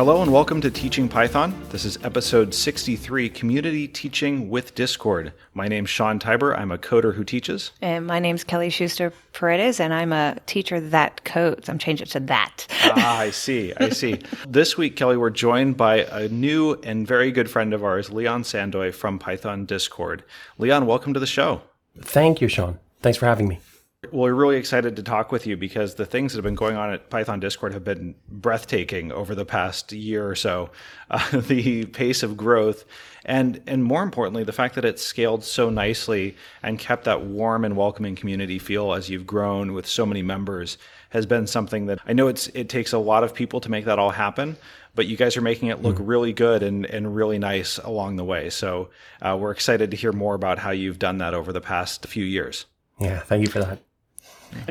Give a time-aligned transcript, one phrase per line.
[0.00, 1.54] Hello and welcome to Teaching Python.
[1.68, 5.34] This is episode 63 Community Teaching with Discord.
[5.52, 6.58] My name's Sean Tibor.
[6.58, 7.72] I'm a coder who teaches.
[7.82, 11.68] And my name's Kelly Schuster Paredes, and I'm a teacher that codes.
[11.68, 12.66] I'm changing it to that.
[12.82, 13.74] ah, I see.
[13.76, 14.20] I see.
[14.48, 18.44] This week, Kelly, we're joined by a new and very good friend of ours, Leon
[18.44, 20.24] Sandoy from Python Discord.
[20.56, 21.60] Leon, welcome to the show.
[22.00, 22.78] Thank you, Sean.
[23.02, 23.60] Thanks for having me.
[24.04, 26.74] Well, we're really excited to talk with you because the things that have been going
[26.74, 30.70] on at Python Discord have been breathtaking over the past year or so.
[31.10, 32.84] Uh, the pace of growth,
[33.24, 37.64] and and more importantly, the fact that it's scaled so nicely and kept that warm
[37.64, 41.98] and welcoming community feel as you've grown with so many members has been something that
[42.06, 44.56] I know it's it takes a lot of people to make that all happen.
[44.94, 46.06] But you guys are making it look mm.
[46.06, 48.50] really good and, and really nice along the way.
[48.50, 52.06] So uh, we're excited to hear more about how you've done that over the past
[52.06, 52.66] few years.
[53.00, 53.80] Yeah, thank you for that.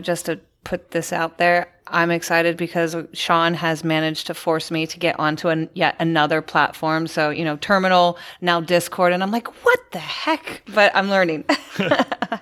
[0.01, 4.85] Just to put this out there, I'm excited because Sean has managed to force me
[4.87, 7.07] to get onto an, yet another platform.
[7.07, 9.13] So, you know, Terminal, now Discord.
[9.13, 10.61] And I'm like, what the heck?
[10.73, 11.45] But I'm learning.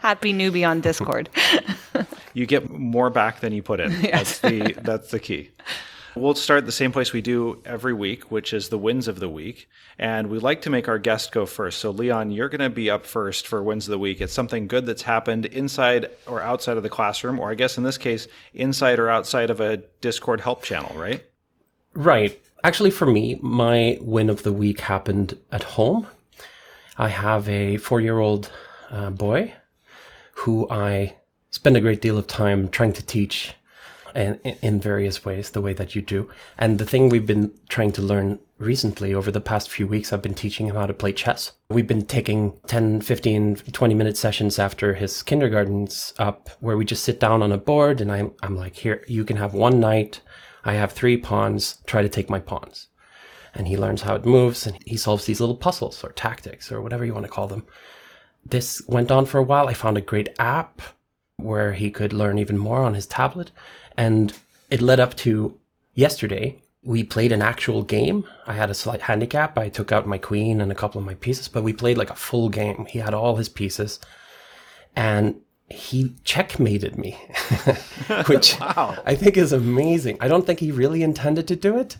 [0.02, 1.30] Happy newbie on Discord.
[2.34, 3.92] you get more back than you put in.
[4.02, 4.40] Yes.
[4.40, 5.52] That's the, that's the key.
[6.18, 9.30] We'll start the same place we do every week, which is the wins of the
[9.30, 9.70] week.
[10.00, 11.80] And we like to make our guest go first.
[11.80, 14.20] So, Leon, you're going to be up first for wins of the week.
[14.20, 17.84] It's something good that's happened inside or outside of the classroom, or I guess in
[17.84, 21.24] this case, inside or outside of a Discord help channel, right?
[21.94, 22.40] Right.
[22.64, 26.08] Actually, for me, my win of the week happened at home.
[26.98, 28.52] I have a four year old
[28.90, 29.54] uh, boy
[30.34, 31.16] who I
[31.52, 33.54] spend a great deal of time trying to teach
[34.18, 36.28] and in various ways, the way that you do.
[36.58, 40.24] And the thing we've been trying to learn recently over the past few weeks, I've
[40.24, 41.52] been teaching him how to play chess.
[41.70, 47.03] We've been taking 10, 15, 20 minute sessions after his kindergarten's up where we just
[47.03, 50.22] sit down on a board and I'm, I'm like, here, you can have one knight.
[50.66, 51.78] I have three pawns.
[51.86, 52.88] Try to take my pawns.
[53.53, 56.81] And he learns how it moves and he solves these little puzzles or tactics or
[56.81, 57.68] whatever you want to call them.
[58.44, 59.68] This went on for a while.
[59.68, 60.81] I found a great app
[61.36, 63.52] where he could learn even more on his tablet.
[63.97, 64.34] And
[64.69, 65.58] it led up to
[65.94, 66.62] yesterday.
[66.84, 68.25] We played an actual game.
[68.46, 69.58] I had a slight handicap.
[69.58, 72.09] I took out my queen and a couple of my pieces, but we played like
[72.09, 72.85] a full game.
[72.85, 74.00] He had all his pieces
[74.96, 77.12] and he checkmated me,
[78.28, 78.97] which wow.
[79.06, 80.18] I think is amazing.
[80.22, 81.97] I don't think he really intended to do it,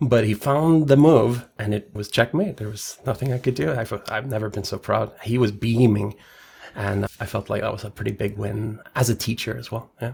[0.00, 2.56] but he found the move and it was checkmate.
[2.56, 3.72] There was nothing I could do.
[3.72, 5.12] I've, I've never been so proud.
[5.22, 6.14] He was beaming
[6.74, 9.90] and I felt like that was a pretty big win as a teacher as well.
[10.00, 10.12] Yeah.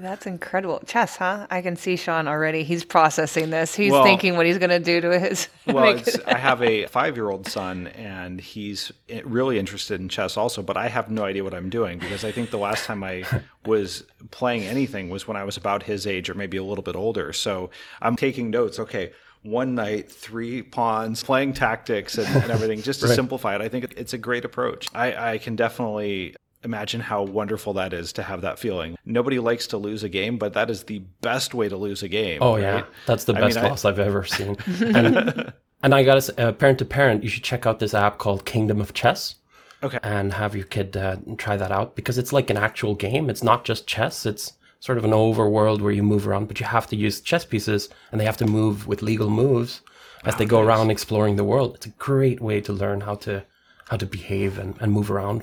[0.00, 0.80] That's incredible.
[0.86, 1.46] Chess, huh?
[1.50, 2.62] I can see Sean already.
[2.62, 3.74] He's processing this.
[3.74, 5.48] He's well, thinking what he's going to do to his.
[5.68, 10.38] Well, I have a five year old son, and he's eh, really interested in chess
[10.38, 13.04] also, but I have no idea what I'm doing because I think the last time
[13.04, 13.24] I
[13.66, 16.96] was playing anything was when I was about his age or maybe a little bit
[16.96, 17.34] older.
[17.34, 17.68] So
[18.00, 18.78] I'm taking notes.
[18.78, 19.12] Okay.
[19.42, 23.14] One night, three pawns, playing tactics and, and everything, just to right.
[23.14, 23.60] simplify it.
[23.60, 24.88] I think it's a great approach.
[24.94, 28.96] I, I can definitely imagine how wonderful that is to have that feeling.
[29.04, 32.08] Nobody likes to lose a game, but that is the best way to lose a
[32.08, 32.38] game.
[32.40, 32.62] Oh right?
[32.62, 33.90] yeah, that's the best mean, loss I...
[33.90, 34.56] have ever seen.
[34.66, 35.52] and,
[35.82, 38.44] and, I got to uh, parent to parent, you should check out this app called
[38.44, 39.36] Kingdom of Chess.
[39.80, 39.98] Okay.
[40.02, 43.30] And have your kid uh, try that out because it's like an actual game.
[43.30, 44.26] It's not just chess.
[44.26, 47.44] It's sort of an overworld where you move around, but you have to use chess
[47.44, 49.80] pieces and they have to move with legal moves
[50.24, 50.66] as they go nice.
[50.66, 51.76] around exploring the world.
[51.76, 53.44] It's a great way to learn how to
[53.88, 55.42] how to behave and, and move around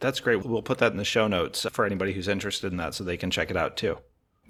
[0.00, 0.44] that's great.
[0.44, 3.16] We'll put that in the show notes for anybody who's interested in that so they
[3.16, 3.98] can check it out too.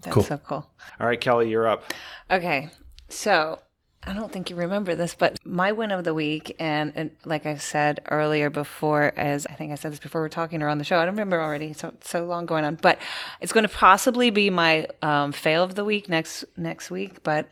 [0.03, 0.23] That's cool.
[0.23, 0.71] so cool.
[1.01, 1.93] All right, Kelly, you're up.
[2.31, 2.69] Okay.
[3.09, 3.61] So
[4.07, 7.45] I don't think you remember this, but my win of the week, and, and, like
[7.45, 10.69] I said earlier before, as I think I said this before we are talking or
[10.69, 11.73] on the show, I don't remember already.
[11.73, 12.99] So so long going on, but
[13.41, 17.23] it's going to possibly be my um, fail of the week next next week.
[17.25, 17.51] But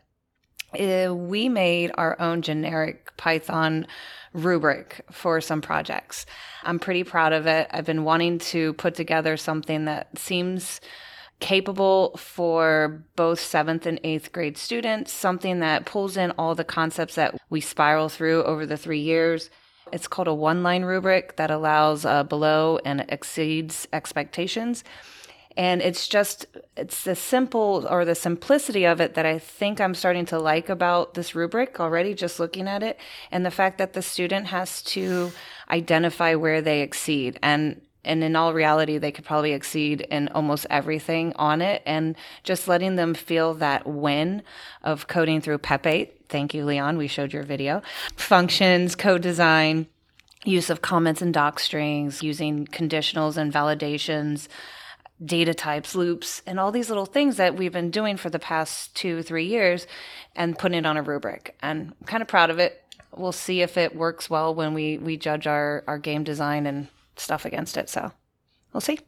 [0.78, 3.86] uh, we made our own generic Python
[4.34, 6.26] rubric for some projects.
[6.64, 7.68] I'm pretty proud of it.
[7.70, 10.80] I've been wanting to put together something that seems
[11.40, 17.14] capable for both seventh and eighth grade students, something that pulls in all the concepts
[17.14, 19.50] that we spiral through over the three years.
[19.92, 24.82] It's called a one line rubric that allows uh, below and exceeds expectations.
[25.56, 26.46] And it's just,
[26.76, 30.68] it's the simple or the simplicity of it that I think I'm starting to like
[30.68, 32.98] about this rubric already, just looking at it.
[33.30, 35.32] And the fact that the student has to
[35.70, 37.38] identify where they exceed.
[37.42, 41.82] And and in all reality, they could probably exceed in almost everything on it.
[41.86, 44.42] And just letting them feel that win
[44.82, 46.10] of coding through PEP8.
[46.28, 46.98] Thank you, Leon.
[46.98, 47.82] We showed your video.
[48.16, 49.86] Functions, code design,
[50.44, 54.48] use of comments and doc strings, using conditionals and validations,
[55.22, 58.94] data types, loops, and all these little things that we've been doing for the past
[58.96, 59.86] two, three years
[60.34, 61.56] and putting it on a rubric.
[61.62, 62.82] And I'm kind of proud of it.
[63.16, 66.88] We'll see if it works well when we, we judge our, our game design and
[67.16, 67.88] stuff against it.
[67.88, 68.10] So
[68.72, 68.98] we'll see.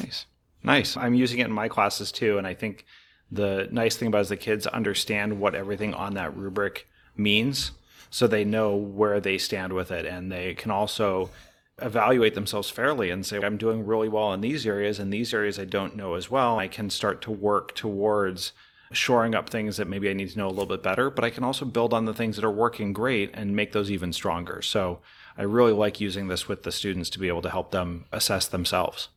[0.00, 0.26] Nice.
[0.62, 0.96] Nice.
[0.96, 2.36] I'm using it in my classes too.
[2.36, 2.84] And I think
[3.30, 6.86] the nice thing about is the kids understand what everything on that rubric
[7.16, 7.72] means.
[8.10, 10.04] So they know where they stand with it.
[10.04, 11.30] And they can also
[11.80, 15.58] evaluate themselves fairly and say, I'm doing really well in these areas, and these areas
[15.58, 16.58] I don't know as well.
[16.58, 18.52] I can start to work towards
[18.92, 21.30] shoring up things that maybe I need to know a little bit better, but I
[21.30, 24.62] can also build on the things that are working great and make those even stronger.
[24.62, 25.00] So
[25.36, 28.48] I really like using this with the students to be able to help them assess
[28.48, 29.08] themselves.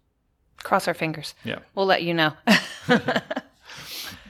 [0.57, 1.33] Cross our fingers.
[1.43, 1.59] Yeah.
[1.73, 2.33] We'll let you know.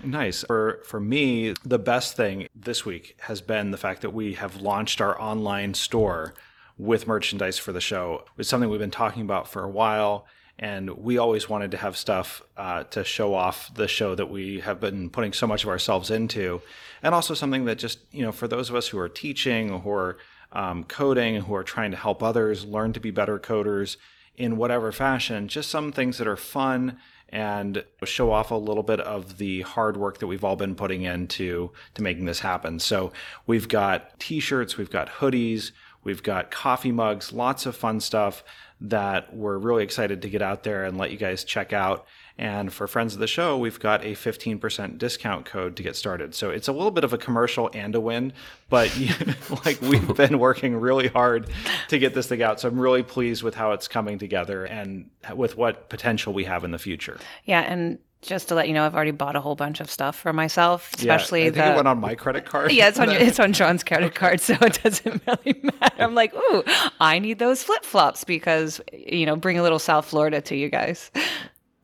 [0.03, 0.43] Nice.
[0.43, 4.61] For for me, the best thing this week has been the fact that we have
[4.61, 6.33] launched our online store
[6.81, 8.25] with merchandise for the show.
[8.39, 10.25] It's something we've been talking about for a while,
[10.57, 14.61] and we always wanted to have stuff uh, to show off the show that we
[14.61, 16.59] have been putting so much of ourselves into,
[17.03, 19.91] and also something that just you know for those of us who are teaching, who
[19.91, 20.17] are
[20.53, 23.97] um, coding, who are trying to help others learn to be better coders
[24.35, 26.97] in whatever fashion, just some things that are fun
[27.29, 31.03] and show off a little bit of the hard work that we've all been putting
[31.03, 32.79] into to making this happen.
[32.79, 33.13] So
[33.45, 35.71] we've got t-shirts, we've got hoodies,
[36.03, 38.43] we've got coffee mugs, lots of fun stuff
[38.81, 42.05] that we're really excited to get out there and let you guys check out.
[42.37, 46.33] And for friends of the show, we've got a 15% discount code to get started.
[46.33, 48.33] So it's a little bit of a commercial and a win,
[48.69, 48.91] but
[49.65, 51.51] like we've been working really hard
[51.89, 52.59] to get this thing out.
[52.59, 56.63] So I'm really pleased with how it's coming together and with what potential we have
[56.63, 57.19] in the future.
[57.45, 60.15] Yeah, and just to let you know, I've already bought a whole bunch of stuff
[60.15, 61.71] for myself, especially yeah, I think the.
[61.71, 62.71] it went on my credit card.
[62.73, 66.03] yeah, it's on your, it's on John's credit card, so it doesn't really matter.
[66.03, 66.63] I'm like, ooh,
[66.99, 70.69] I need those flip flops because you know, bring a little South Florida to you
[70.69, 71.09] guys.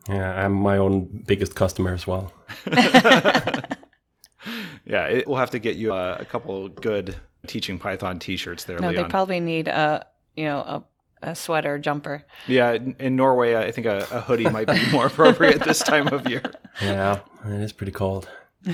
[0.08, 2.32] Yeah, I'm my own biggest customer as well.
[4.86, 7.16] yeah, it, we'll have to get you a, a couple good
[7.48, 8.80] teaching Python T-shirts there.
[8.80, 9.04] No, Leon.
[9.04, 10.06] they probably need a
[10.36, 10.84] you know a,
[11.22, 12.26] a sweater jumper.
[12.48, 16.08] Yeah, in, in Norway, I think a, a hoodie might be more appropriate this time
[16.08, 16.44] of year.
[16.82, 18.30] Yeah, it is pretty cold.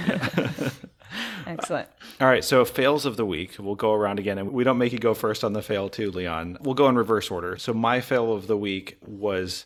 [1.45, 1.87] Excellent.
[2.19, 3.55] All right, so fails of the week.
[3.59, 6.11] We'll go around again, and we don't make you go first on the fail too,
[6.11, 6.57] Leon.
[6.61, 7.57] We'll go in reverse order.
[7.57, 9.65] So my fail of the week was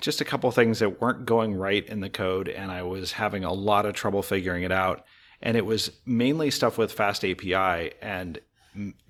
[0.00, 3.44] just a couple things that weren't going right in the code, and I was having
[3.44, 5.04] a lot of trouble figuring it out.
[5.42, 8.38] And it was mainly stuff with Fast API, and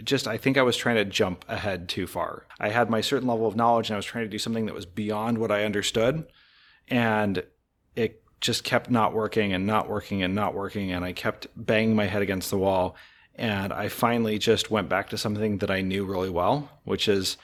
[0.02, 2.46] just I think I was trying to jump ahead too far.
[2.58, 4.74] I had my certain level of knowledge, and I was trying to do something that
[4.74, 6.26] was beyond what I understood,
[6.88, 7.42] and
[7.94, 11.94] it just kept not working and not working and not working, and I kept banging
[11.94, 12.96] my head against the wall.
[13.36, 17.38] And I finally just went back to something that I knew really well, which is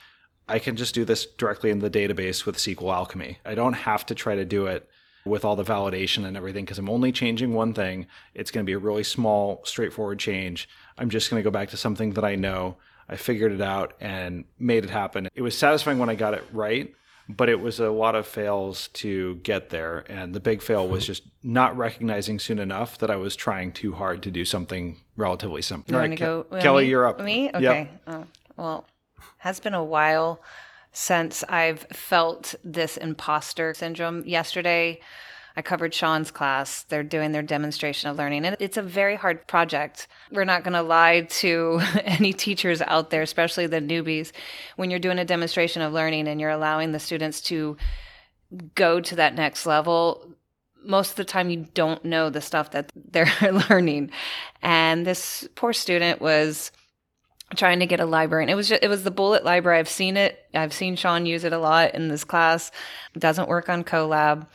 [0.47, 3.39] I can just do this directly in the database with SQL Alchemy.
[3.45, 4.87] I don't have to try to do it
[5.25, 8.07] with all the validation and everything because I'm only changing one thing.
[8.33, 10.69] It's going to be a really small, straightforward change.
[10.97, 12.77] I'm just going to go back to something that I know.
[13.09, 15.29] I figured it out and made it happen.
[15.33, 16.93] It was satisfying when I got it right,
[17.29, 20.03] but it was a lot of fails to get there.
[20.09, 21.07] And the big fail was hmm.
[21.07, 25.61] just not recognizing soon enough that I was trying too hard to do something relatively
[25.61, 25.93] simple.
[25.93, 26.43] You right, to go?
[26.43, 26.89] Ke- Kelly, me?
[26.89, 27.21] you're up.
[27.21, 27.45] Me?
[27.45, 27.55] Yep.
[27.55, 27.89] Okay.
[28.07, 28.25] Oh,
[28.57, 28.87] well,
[29.39, 30.41] has been a while
[30.91, 34.23] since I've felt this imposter syndrome.
[34.25, 34.99] Yesterday,
[35.57, 36.83] I covered Sean's class.
[36.83, 40.07] They're doing their demonstration of learning, and it's a very hard project.
[40.31, 44.31] We're not going to lie to any teachers out there, especially the newbies.
[44.75, 47.75] When you're doing a demonstration of learning and you're allowing the students to
[48.75, 50.31] go to that next level,
[50.85, 53.33] most of the time you don't know the stuff that they're
[53.69, 54.11] learning.
[54.61, 56.71] And this poor student was
[57.55, 59.87] trying to get a library and it was just, it was the bullet library i've
[59.87, 62.71] seen it i've seen sean use it a lot in this class
[63.15, 64.45] it doesn't work on colab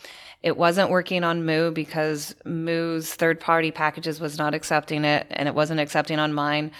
[0.42, 5.48] it wasn't working on Mu because Mu's third party packages was not accepting it and
[5.48, 6.72] it wasn't accepting on mine.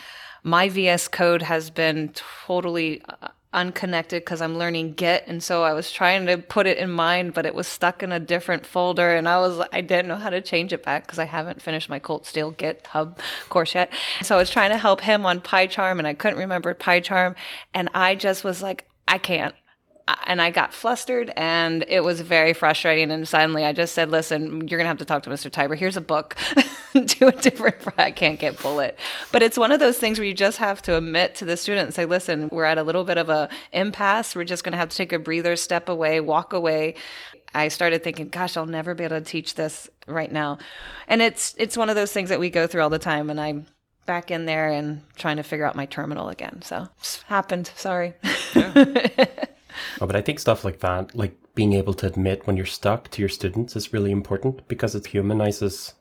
[0.43, 5.75] My vs code has been totally uh, unconnected because i'm learning git and so i
[5.75, 9.15] was trying to put it in mine but it was stuck in a different folder
[9.15, 11.91] and i was i didn't know how to change it back because i haven't finished
[11.91, 13.19] my Colt Steele github
[13.51, 13.93] course yet.
[14.23, 17.35] So i was trying to help him on pycharm and i couldn't remember pycharm
[17.75, 19.55] and i just was like i can't
[20.27, 23.11] and I got flustered and it was very frustrating.
[23.11, 25.51] And suddenly I just said, listen, you're going to have to talk to Mr.
[25.51, 25.77] Tibor.
[25.77, 26.37] Here's a book.
[26.93, 28.99] Do a different, I can't get bullet.
[29.31, 31.87] But it's one of those things where you just have to admit to the student
[31.87, 34.35] and say, listen, we're at a little bit of a impasse.
[34.35, 36.97] We're just going to have to take a breather, step away, walk away.
[37.55, 40.59] I started thinking, gosh, I'll never be able to teach this right now.
[41.07, 43.31] And it's, it's one of those things that we go through all the time.
[43.31, 43.67] And I'm
[44.07, 46.63] back in there and trying to figure out my terminal again.
[46.63, 46.89] So
[47.27, 47.71] happened.
[47.77, 48.15] Sorry.
[50.01, 53.11] Oh, but I think stuff like that, like being able to admit when you're stuck
[53.11, 55.95] to your students is really important because it humanizes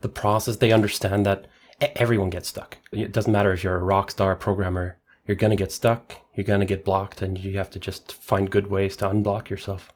[0.00, 0.56] the process.
[0.56, 1.46] They understand that
[1.80, 2.78] everyone gets stuck.
[2.92, 6.44] It doesn't matter if you're a rock star programmer, you're going to get stuck, you're
[6.44, 9.92] going to get blocked, and you have to just find good ways to unblock yourself.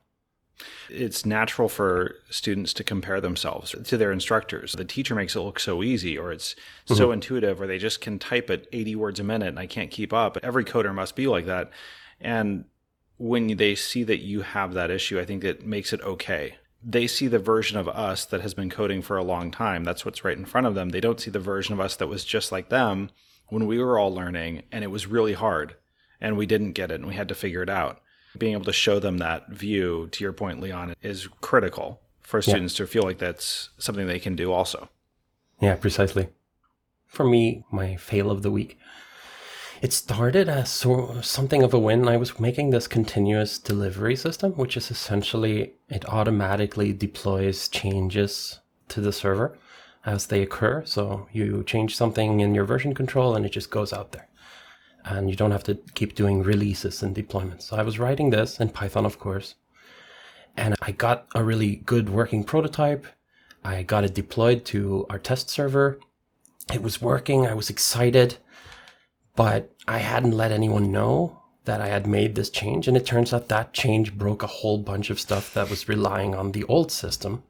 [0.89, 4.73] It's natural for students to compare themselves to their instructors.
[4.73, 6.95] The teacher makes it look so easy, or it's mm-hmm.
[6.95, 9.91] so intuitive, or they just can type at 80 words a minute and I can't
[9.91, 10.39] keep up.
[10.43, 11.71] Every coder must be like that.
[12.21, 12.65] And
[13.19, 16.57] when they see that you have that issue, I think it makes it okay
[16.89, 19.83] they see the version of us that has been coding for a long time.
[19.83, 20.91] That's what's right in front of them.
[20.91, 23.11] They don't see the version of us that was just like them
[23.49, 25.75] when we were all learning and it was really hard
[26.21, 28.01] and we didn't get it and we had to figure it out.
[28.39, 32.75] Being able to show them that view, to your point, Leon, is critical for students
[32.75, 32.85] yeah.
[32.85, 34.89] to feel like that's something they can do also.
[35.61, 36.29] Yeah, precisely.
[37.07, 38.79] For me, my fail of the week
[39.87, 42.09] it started as so, something of a win.
[42.09, 49.01] I was making this continuous delivery system, which is essentially it automatically deploys changes to
[49.01, 49.57] the server
[50.05, 50.85] as they occur.
[50.85, 54.27] So you change something in your version control and it just goes out there.
[55.05, 57.63] And you don't have to keep doing releases and deployments.
[57.63, 59.55] So I was writing this in Python, of course.
[60.57, 63.07] And I got a really good working prototype.
[63.63, 66.01] I got it deployed to our test server.
[66.75, 67.47] It was working.
[67.47, 68.39] I was excited
[69.37, 72.89] but I hadn't let anyone know that I had made this change.
[72.89, 76.35] And it turns out that change broke a whole bunch of stuff that was relying
[76.35, 77.43] on the old system.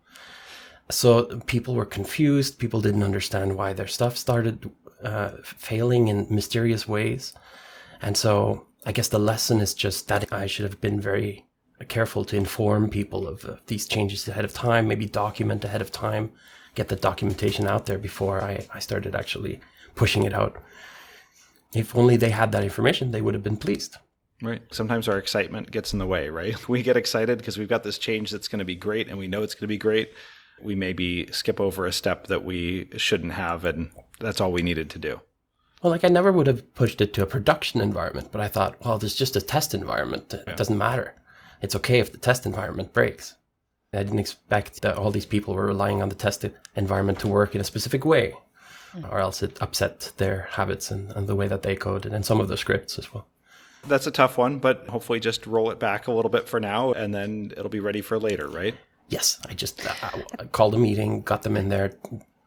[0.90, 2.58] So people were confused.
[2.58, 4.70] People didn't understand why their stuff started
[5.02, 7.32] uh, failing in mysterious ways.
[8.02, 11.46] And so I guess the lesson is just that I should have been very
[11.88, 15.92] careful to inform people of uh, these changes ahead of time, maybe document ahead of
[15.92, 16.32] time,
[16.74, 19.60] get the documentation out there before I, I started actually
[19.94, 20.62] pushing it out
[21.74, 23.96] if only they had that information, they would have been pleased.
[24.42, 24.62] Right.
[24.70, 26.56] Sometimes our excitement gets in the way, right?
[26.68, 29.28] We get excited because we've got this change that's going to be great and we
[29.28, 30.12] know it's going to be great.
[30.60, 34.88] We maybe skip over a step that we shouldn't have, and that's all we needed
[34.90, 35.20] to do.
[35.82, 38.82] Well, like I never would have pushed it to a production environment, but I thought,
[38.82, 40.32] well, there's just a test environment.
[40.32, 40.54] It yeah.
[40.54, 41.14] doesn't matter.
[41.60, 43.34] It's okay if the test environment breaks.
[43.92, 46.44] I didn't expect that all these people were relying on the test
[46.74, 48.34] environment to work in a specific way
[49.10, 52.40] or else it upset their habits and, and the way that they coded and some
[52.40, 53.26] of the scripts as well.
[53.86, 56.92] That's a tough one, but hopefully just roll it back a little bit for now
[56.92, 58.74] and then it'll be ready for later, right?
[59.08, 59.94] Yes, I just uh,
[60.38, 61.92] I called a meeting, got them in there,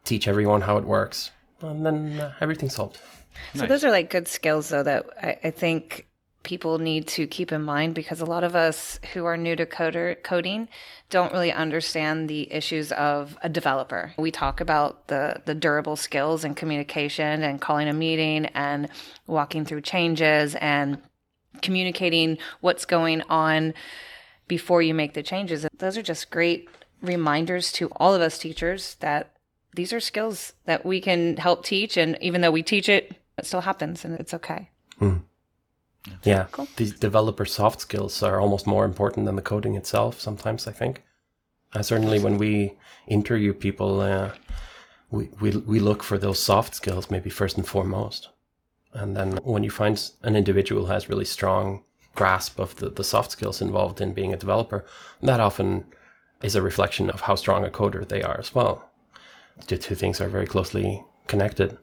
[0.04, 1.30] teach everyone how it works,
[1.62, 2.98] and then uh, everything's solved.
[3.54, 3.68] So nice.
[3.70, 6.06] those are like good skills, though, that I, I think
[6.42, 9.66] people need to keep in mind because a lot of us who are new to
[9.66, 10.68] coder coding
[11.10, 14.12] don't really understand the issues of a developer.
[14.16, 18.88] We talk about the the durable skills and communication and calling a meeting and
[19.26, 20.98] walking through changes and
[21.62, 23.74] communicating what's going on
[24.48, 25.66] before you make the changes.
[25.78, 26.68] Those are just great
[27.02, 29.36] reminders to all of us teachers that
[29.74, 33.46] these are skills that we can help teach and even though we teach it, it
[33.46, 34.68] still happens and it's okay.
[35.00, 35.22] Mm.
[36.24, 36.68] Yeah, cool.
[36.76, 40.20] these developer soft skills are almost more important than the coding itself.
[40.20, 41.02] Sometimes I think.
[41.72, 42.72] Uh, certainly, when we
[43.06, 44.32] interview people, uh,
[45.10, 48.28] we, we we look for those soft skills maybe first and foremost,
[48.92, 51.84] and then when you find an individual has really strong
[52.16, 54.84] grasp of the, the soft skills involved in being a developer,
[55.22, 55.84] that often
[56.42, 58.90] is a reflection of how strong a coder they are as well.
[59.68, 61.78] The two things are very closely connected.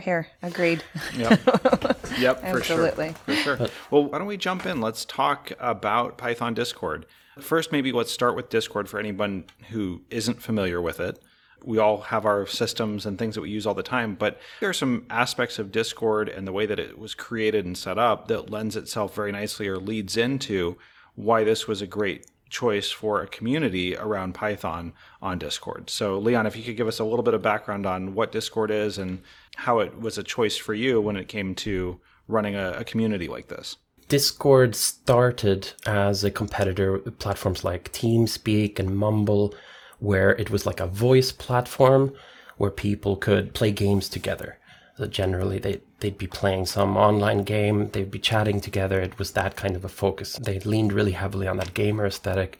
[0.00, 0.82] Here, agreed.
[1.16, 1.40] Yep.
[2.18, 3.14] Yep, for Absolutely.
[3.26, 3.56] sure.
[3.56, 3.68] For sure.
[3.90, 4.82] Well, why don't we jump in?
[4.82, 7.06] Let's talk about Python Discord.
[7.40, 11.18] First, maybe let's start with Discord for anyone who isn't familiar with it.
[11.64, 14.68] We all have our systems and things that we use all the time, but there
[14.68, 18.28] are some aspects of Discord and the way that it was created and set up
[18.28, 20.76] that lends itself very nicely or leads into
[21.14, 25.88] why this was a great choice for a community around Python on Discord.
[25.88, 28.70] So, Leon, if you could give us a little bit of background on what Discord
[28.70, 29.22] is and
[29.56, 33.28] how it was a choice for you when it came to running a, a community
[33.28, 33.76] like this.
[34.08, 39.54] Discord started as a competitor with platforms like TeamSpeak and Mumble,
[40.00, 42.12] where it was like a voice platform
[42.58, 44.58] where people could play games together.
[44.98, 49.00] So generally, they, they'd be playing some online game, they'd be chatting together.
[49.00, 50.34] It was that kind of a focus.
[50.34, 52.58] They leaned really heavily on that gamer aesthetic,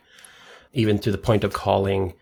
[0.73, 2.15] even to the point of calling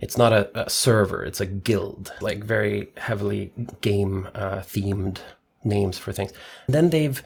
[0.00, 5.18] it's not a, a server, it's a guild, like very heavily game uh, themed
[5.64, 6.32] names for things.
[6.68, 7.22] Then they've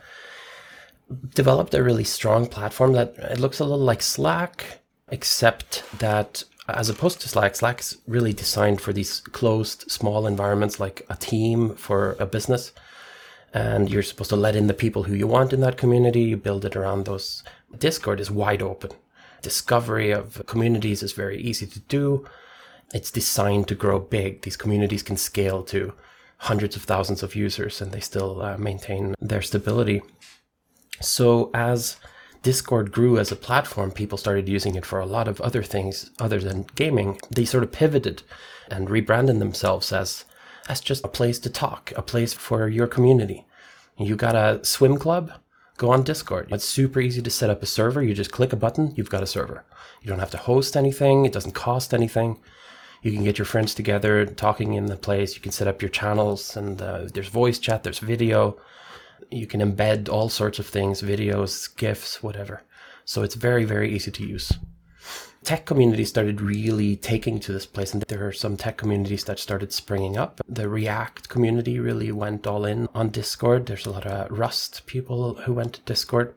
[1.34, 6.88] developed a really strong platform that it looks a little like Slack, except that as
[6.88, 12.16] opposed to Slack, Slack's really designed for these closed, small environments like a team for
[12.18, 12.72] a business.
[13.52, 16.22] And you're supposed to let in the people who you want in that community.
[16.22, 17.42] You build it around those.
[17.76, 18.92] Discord is wide open.
[19.42, 22.24] Discovery of communities is very easy to do.
[22.92, 24.42] It's designed to grow big.
[24.42, 25.94] These communities can scale to
[26.38, 30.02] hundreds of thousands of users and they still uh, maintain their stability.
[31.00, 31.96] So as
[32.42, 36.10] Discord grew as a platform, people started using it for a lot of other things
[36.18, 37.20] other than gaming.
[37.30, 38.22] They sort of pivoted
[38.70, 40.24] and rebranded themselves as
[40.68, 43.44] as just a place to talk, a place for your community.
[43.98, 45.32] You got a swim club?
[45.76, 46.48] Go on Discord.
[46.52, 48.02] It's super easy to set up a server.
[48.02, 49.64] You just click a button, you've got a server.
[50.00, 52.38] You don't have to host anything, it doesn't cost anything.
[53.02, 55.34] You can get your friends together talking in the place.
[55.34, 58.56] You can set up your channels, and uh, there's voice chat, there's video.
[59.30, 62.62] You can embed all sorts of things videos, GIFs, whatever.
[63.04, 64.52] So it's very, very easy to use
[65.44, 69.38] tech community started really taking to this place, and there are some tech communities that
[69.38, 70.40] started springing up.
[70.48, 73.66] The React community really went all in on Discord.
[73.66, 76.34] There's a lot of Rust people who went to Discord.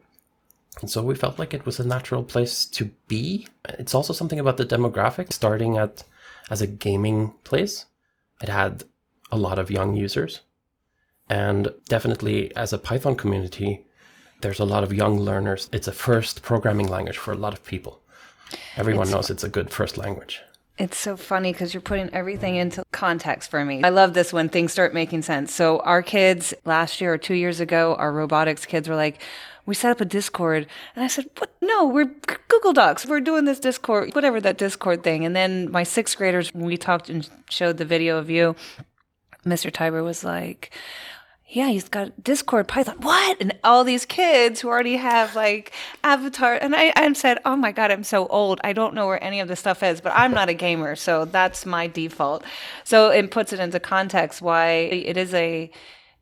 [0.82, 3.48] And so we felt like it was a natural place to be.
[3.80, 6.04] It's also something about the demographic, starting at
[6.50, 7.86] as a gaming place.
[8.42, 8.84] It had
[9.32, 10.42] a lot of young users.
[11.30, 13.86] And definitely as a Python community,
[14.42, 15.70] there's a lot of young learners.
[15.72, 18.02] It's a first programming language for a lot of people.
[18.78, 20.42] Everyone it's, knows it's a good first language.
[20.78, 23.82] It's so funny because you're putting everything into context for me.
[23.84, 25.54] I love this when things start making sense.
[25.54, 29.22] So, our kids last year or two years ago, our robotics kids were like,
[29.66, 30.68] we set up a Discord.
[30.96, 31.56] And I said, what?
[31.62, 32.12] No, we're
[32.48, 33.06] Google Docs.
[33.06, 35.26] We're doing this Discord, whatever that Discord thing.
[35.26, 38.56] And then my sixth graders, when we talked and showed the video of you,
[39.46, 39.72] Mr.
[39.72, 40.72] Tibor was like,
[41.48, 42.98] yeah, he's got Discord, Python.
[43.00, 43.38] What?
[43.40, 45.72] And all these kids who already have like
[46.04, 46.56] Avatar.
[46.56, 48.60] And I, I said, oh my God, I'm so old.
[48.64, 50.96] I don't know where any of this stuff is, but I'm not a gamer.
[50.96, 52.44] So that's my default.
[52.84, 55.70] So it puts it into context why it is a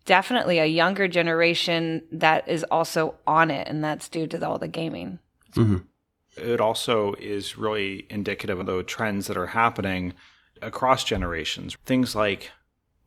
[0.06, 3.68] definitely a younger generation that is also on it.
[3.68, 5.20] And that's due to all the gaming.
[5.56, 5.78] Mm-hmm.
[6.36, 10.14] It also is really indicative of the trends that are happening
[10.62, 11.78] across generations.
[11.86, 12.52] Things like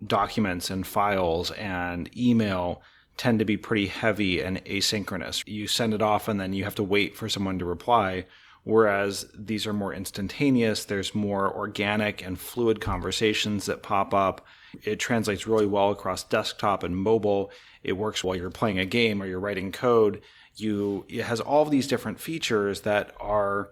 [0.06, 2.82] documents and files and email
[3.16, 5.42] tend to be pretty heavy and asynchronous.
[5.46, 8.26] You send it off and then you have to wait for someone to reply.
[8.64, 14.44] Whereas these are more instantaneous, there's more organic and fluid conversations that pop up.
[14.84, 17.50] It translates really well across desktop and mobile.
[17.82, 20.22] It works while you're playing a game or you're writing code.
[20.56, 23.70] You it has all of these different features that are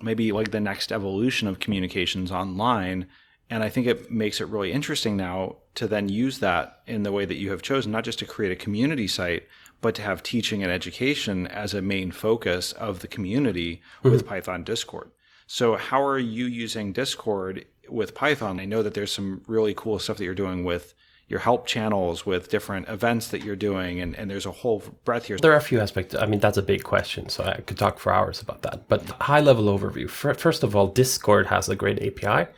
[0.00, 3.06] maybe like the next evolution of communications online
[3.48, 7.12] and I think it makes it really interesting now to then use that in the
[7.12, 9.44] way that you have chosen, not just to create a community site,
[9.80, 14.10] but to have teaching and education as a main focus of the community mm-hmm.
[14.10, 15.10] with Python Discord.
[15.46, 18.60] So, how are you using Discord with Python?
[18.60, 20.94] I know that there's some really cool stuff that you're doing with
[21.28, 25.26] your help channels, with different events that you're doing, and, and there's a whole breadth
[25.26, 25.36] here.
[25.36, 26.14] There are a few aspects.
[26.14, 28.88] I mean, that's a big question, so I could talk for hours about that.
[28.88, 30.08] But high level overview.
[30.08, 32.48] First of all, Discord has a great API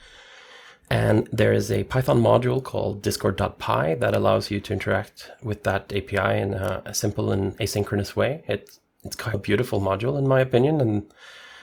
[0.91, 5.93] and there is a Python module called discord.py that allows you to interact with that
[5.95, 8.43] API in a, simple and asynchronous way.
[8.49, 11.13] It's, it's kind of a beautiful module, in my opinion, and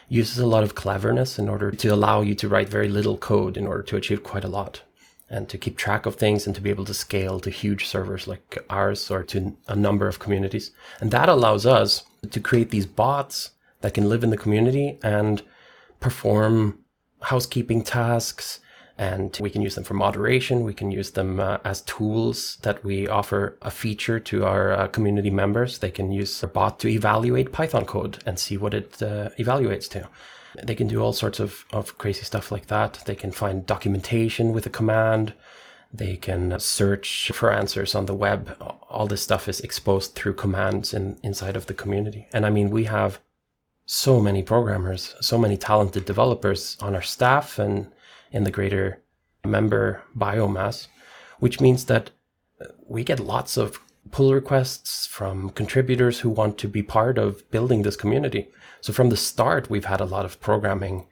[0.07, 3.57] uses a lot of cleverness in order to allow you to write very little code
[3.57, 4.81] in order to achieve quite a lot
[5.29, 8.27] and to keep track of things and to be able to scale to huge servers
[8.27, 10.71] like ours or to a number of communities.
[10.99, 15.41] And that allows us to create these bots that can live in the community and
[15.99, 16.79] perform
[17.21, 18.59] housekeeping tasks
[18.97, 20.63] and we can use them for moderation.
[20.63, 24.87] We can use them uh, as tools that we offer a feature to our uh,
[24.87, 25.79] community members.
[25.79, 29.89] They can use a bot to evaluate Python code and see what it uh, evaluates
[29.89, 30.07] to.
[30.63, 33.03] They can do all sorts of, of crazy stuff like that.
[33.05, 35.33] They can find documentation with a command.
[35.93, 38.55] They can search for answers on the web.
[38.89, 42.27] All this stuff is exposed through commands in, inside of the community.
[42.31, 43.19] And I mean, we have
[43.85, 47.91] so many programmers, so many talented developers on our staff and
[48.35, 49.01] in the greater
[49.45, 50.87] member biomass,
[51.39, 52.11] which means that
[52.85, 53.79] we get lots of
[54.11, 58.47] pull requests from contributors who want to be part of building this community.
[58.81, 61.07] So from the start, we've had a lot of programming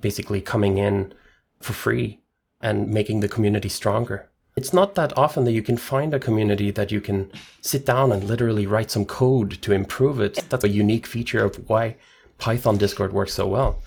[0.00, 1.14] basically coming in
[1.60, 2.20] for free
[2.60, 4.28] and making the community stronger.
[4.56, 7.30] It's not that often that you can find a community that you can
[7.60, 10.44] sit down and literally write some code to improve it.
[10.48, 11.96] That's a unique feature of why
[12.38, 13.82] Python Discord works so well.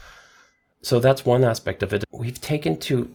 [0.86, 2.04] So that's one aspect of it.
[2.12, 3.10] We've taken to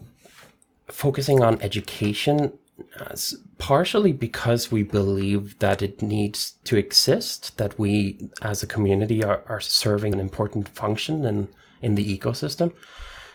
[0.88, 2.58] focusing on education
[2.98, 3.14] uh,
[3.58, 9.44] partially because we believe that it needs to exist, that we as a community are,
[9.46, 11.46] are serving an important function in,
[11.80, 12.72] in the ecosystem,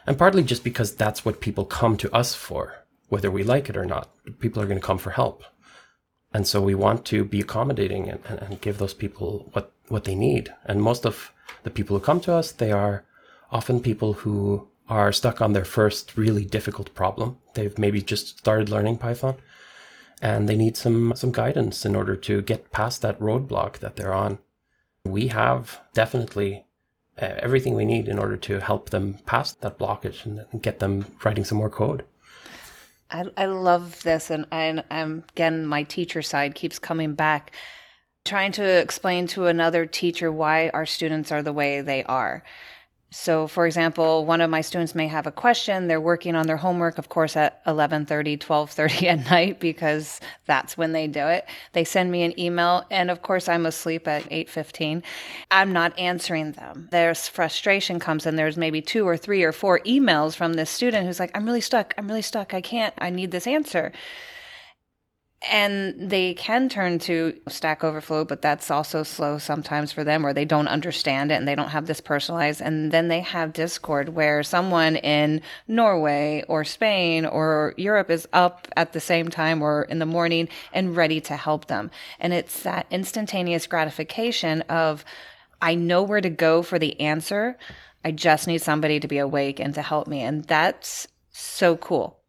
[0.05, 3.77] and partly just because that's what people come to us for, whether we like it
[3.77, 4.09] or not.
[4.41, 5.45] People are going to come for help.
[6.33, 10.03] And so we want to be accommodating and, and, and give those people what, what
[10.03, 10.53] they need.
[10.65, 11.31] And most of
[11.63, 13.05] the people who come to us, they are
[13.55, 17.37] often people who are stuck on their first really difficult problem.
[17.53, 19.35] They've maybe just started learning Python
[20.21, 24.13] and they need some some guidance in order to get past that roadblock that they're
[24.25, 24.39] on.
[25.05, 26.65] We have definitely
[27.21, 31.05] uh, everything we need in order to help them pass that blockage and get them
[31.23, 32.03] writing some more code.
[33.11, 37.51] I, I love this, and, and um, again, my teacher side keeps coming back,
[38.25, 42.43] trying to explain to another teacher why our students are the way they are.
[43.17, 45.87] So, for example, one of my students may have a question.
[45.87, 50.91] They're working on their homework, of course, at 11:30, 12:30 at night because that's when
[50.91, 51.47] they do it.
[51.71, 55.01] They send me an email, and of course, I'm asleep at 8:15.
[55.49, 56.89] I'm not answering them.
[56.91, 61.07] There's frustration comes, and there's maybe two or three or four emails from this student
[61.07, 61.93] who's like, "I'm really stuck.
[61.97, 62.53] I'm really stuck.
[62.53, 62.93] I can't.
[62.97, 63.93] I need this answer."
[65.49, 70.33] And they can turn to Stack Overflow, but that's also slow sometimes for them, or
[70.33, 72.61] they don't understand it and they don't have this personalized.
[72.61, 78.67] And then they have Discord, where someone in Norway or Spain or Europe is up
[78.75, 81.91] at the same time or in the morning and ready to help them.
[82.19, 85.05] And it's that instantaneous gratification of,
[85.61, 87.57] I know where to go for the answer.
[88.03, 90.21] I just need somebody to be awake and to help me.
[90.21, 92.19] And that's so cool.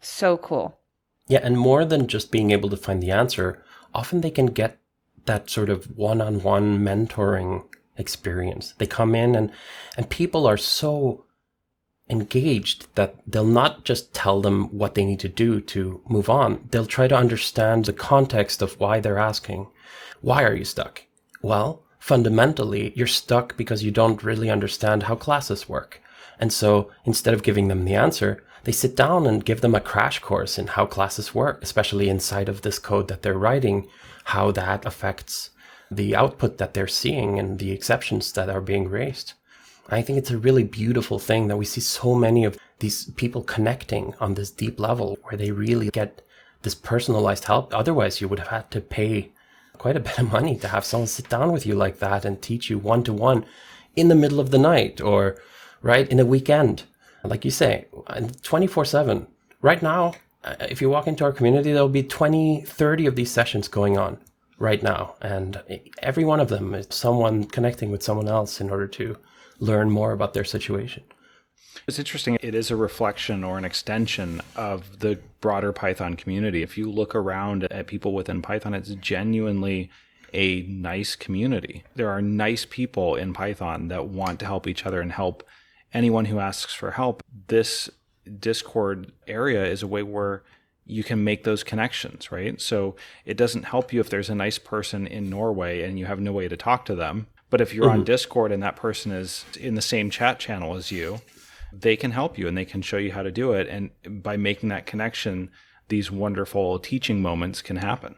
[0.00, 0.78] So cool.
[1.28, 3.62] Yeah, and more than just being able to find the answer,
[3.94, 4.78] often they can get
[5.24, 7.64] that sort of one-on-one mentoring
[7.96, 8.74] experience.
[8.78, 9.50] They come in and
[9.96, 11.24] and people are so
[12.08, 16.68] engaged that they'll not just tell them what they need to do to move on.
[16.70, 19.66] They'll try to understand the context of why they're asking.
[20.20, 21.02] Why are you stuck?
[21.42, 26.00] Well, fundamentally, you're stuck because you don't really understand how classes work.
[26.38, 29.80] And so instead of giving them the answer, they sit down and give them a
[29.80, 33.88] crash course in how classes work, especially inside of this code that they're writing,
[34.24, 35.50] how that affects
[35.90, 39.34] the output that they're seeing and the exceptions that are being raised.
[39.88, 43.42] I think it's a really beautiful thing that we see so many of these people
[43.42, 46.22] connecting on this deep level where they really get
[46.62, 47.72] this personalized help.
[47.72, 49.30] Otherwise, you would have had to pay
[49.78, 52.42] quite a bit of money to have someone sit down with you like that and
[52.42, 53.46] teach you one to one
[53.94, 55.36] in the middle of the night or
[55.86, 56.84] right in a weekend
[57.28, 57.86] like you say,
[58.42, 59.26] 24 7.
[59.62, 63.30] Right now, uh, if you walk into our community, there'll be 20, 30 of these
[63.30, 64.18] sessions going on
[64.58, 65.16] right now.
[65.20, 65.62] And
[66.02, 69.16] every one of them is someone connecting with someone else in order to
[69.58, 71.04] learn more about their situation.
[71.86, 72.38] It's interesting.
[72.40, 76.62] It is a reflection or an extension of the broader Python community.
[76.62, 79.90] If you look around at people within Python, it's genuinely
[80.32, 81.84] a nice community.
[81.94, 85.44] There are nice people in Python that want to help each other and help
[85.92, 87.90] anyone who asks for help, this
[88.38, 90.42] Discord area is a way where
[90.84, 92.60] you can make those connections, right?
[92.60, 92.94] So
[93.24, 96.32] it doesn't help you if there's a nice person in Norway and you have no
[96.32, 97.26] way to talk to them.
[97.50, 98.00] But if you're mm-hmm.
[98.00, 101.20] on Discord and that person is in the same chat channel as you,
[101.72, 103.68] they can help you and they can show you how to do it.
[103.68, 103.90] And
[104.22, 105.50] by making that connection,
[105.88, 108.16] these wonderful teaching moments can happen.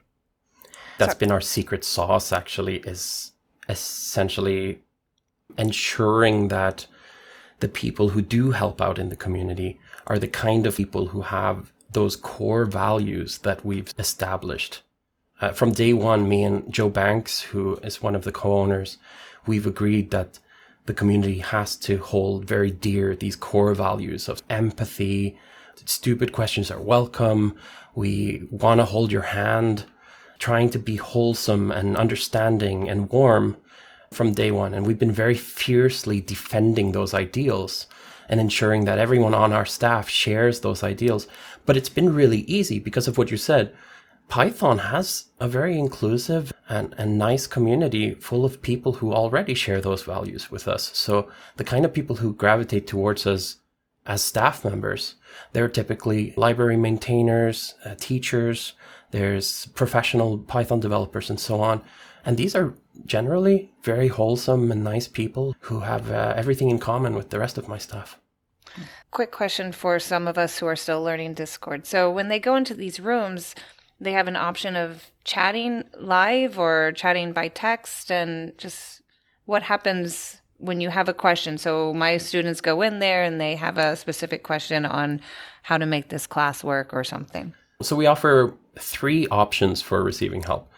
[0.98, 3.32] That's been our secret sauce, actually, is
[3.68, 4.80] essentially
[5.56, 6.86] ensuring that
[7.60, 11.22] the people who do help out in the community are the kind of people who
[11.22, 14.82] have those core values that we've established.
[15.40, 18.98] Uh, from day one, me and Joe Banks, who is one of the co-owners,
[19.46, 20.38] we've agreed that
[20.86, 25.38] the community has to hold very dear these core values of empathy.
[25.84, 27.54] Stupid questions are welcome.
[27.94, 29.84] We want to hold your hand,
[30.38, 33.56] trying to be wholesome and understanding and warm
[34.12, 34.74] from day one.
[34.74, 37.86] And we've been very fiercely defending those ideals
[38.28, 41.26] and ensuring that everyone on our staff shares those ideals.
[41.66, 43.74] But it's been really easy because of what you said.
[44.28, 49.80] Python has a very inclusive and, and nice community full of people who already share
[49.80, 50.90] those values with us.
[50.94, 53.56] So the kind of people who gravitate towards us
[54.04, 55.14] as staff members,
[55.52, 58.74] they're typically library maintainers, uh, teachers,
[59.10, 61.82] there's professional Python developers and so on.
[62.28, 62.74] And these are
[63.06, 67.56] generally very wholesome and nice people who have uh, everything in common with the rest
[67.56, 68.18] of my staff.
[69.10, 71.86] Quick question for some of us who are still learning Discord.
[71.86, 73.54] So, when they go into these rooms,
[73.98, 79.00] they have an option of chatting live or chatting by text, and just
[79.46, 81.56] what happens when you have a question.
[81.56, 85.22] So, my students go in there and they have a specific question on
[85.62, 87.54] how to make this class work or something.
[87.80, 90.70] So, we offer three options for receiving help.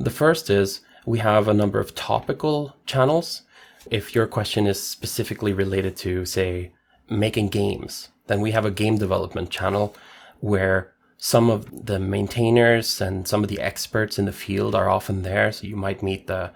[0.00, 3.42] The first is we have a number of topical channels.
[3.90, 6.72] If your question is specifically related to, say,
[7.08, 9.96] making games, then we have a game development channel
[10.40, 15.22] where some of the maintainers and some of the experts in the field are often
[15.22, 15.50] there.
[15.50, 16.52] So you might meet the,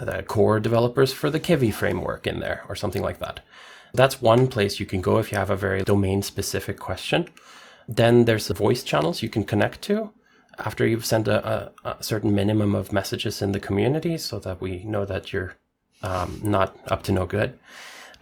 [0.00, 3.40] the core developers for the Kivy framework in there or something like that.
[3.92, 7.28] That's one place you can go if you have a very domain specific question.
[7.88, 10.12] Then there's the voice channels you can connect to
[10.58, 14.60] after you've sent a, a, a certain minimum of messages in the community so that
[14.60, 15.56] we know that you're
[16.02, 17.58] um, not up to no good.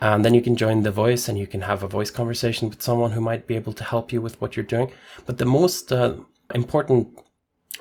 [0.01, 2.83] And then you can join the voice and you can have a voice conversation with
[2.83, 4.90] someone who might be able to help you with what you're doing.
[5.25, 6.14] But the most uh,
[6.55, 7.09] important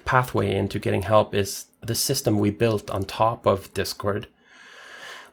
[0.05, 4.27] pathway into getting help is the system we built on top of Discord,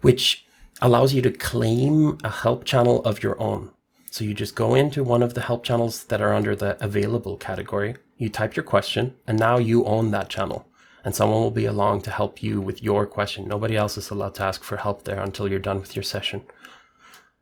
[0.01, 0.47] which
[0.83, 3.71] allows you to claim a help channel of your own.
[4.11, 7.37] So you just go into one of the help channels that are under the available
[7.37, 10.69] category, you type your question, and now you own that channel.
[11.03, 13.49] And someone will be along to help you with your question.
[13.49, 16.43] Nobody else is allowed to ask for help there until you're done with your session.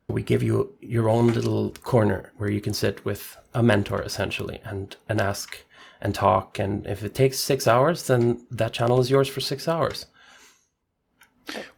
[0.07, 4.61] We give you your own little corner where you can sit with a mentor essentially
[4.63, 5.57] and, and ask
[5.99, 6.57] and talk.
[6.57, 10.05] And if it takes six hours, then that channel is yours for six hours.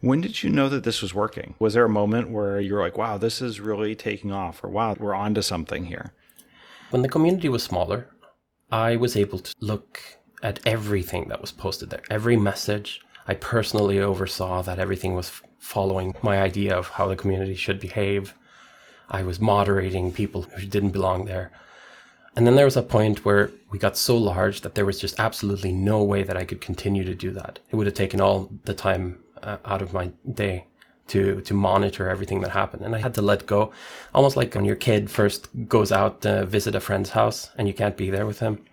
[0.00, 1.56] When did you know that this was working?
[1.58, 4.68] Was there a moment where you were like, wow, this is really taking off, or
[4.68, 6.12] wow, we're onto something here?
[6.90, 8.06] When the community was smaller,
[8.72, 10.00] I was able to look
[10.42, 13.02] at everything that was posted there, every message.
[13.28, 18.34] I personally oversaw that everything was following my idea of how the community should behave.
[19.10, 21.52] I was moderating people who didn't belong there.
[22.34, 25.20] And then there was a point where we got so large that there was just
[25.20, 27.58] absolutely no way that I could continue to do that.
[27.70, 30.64] It would have taken all the time uh, out of my day
[31.12, 32.82] to to monitor everything that happened.
[32.84, 33.72] And i had to let go.
[34.14, 37.74] Almost like when your kid first goes out to visit a friend's house and you
[37.74, 38.64] can't be there with him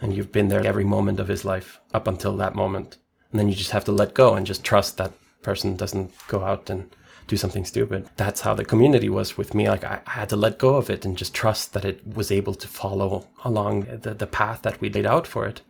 [0.00, 2.98] and you've been there every moment of his life up until that moment.
[3.30, 6.44] And then you just have to let go and just trust that person doesn't go
[6.44, 6.90] out and
[7.26, 8.08] do something stupid.
[8.16, 9.68] That's how the community was with me.
[9.68, 12.32] Like i, I had to let go of it and just trust that it was
[12.32, 15.62] able to follow along the, the path that we laid out for it.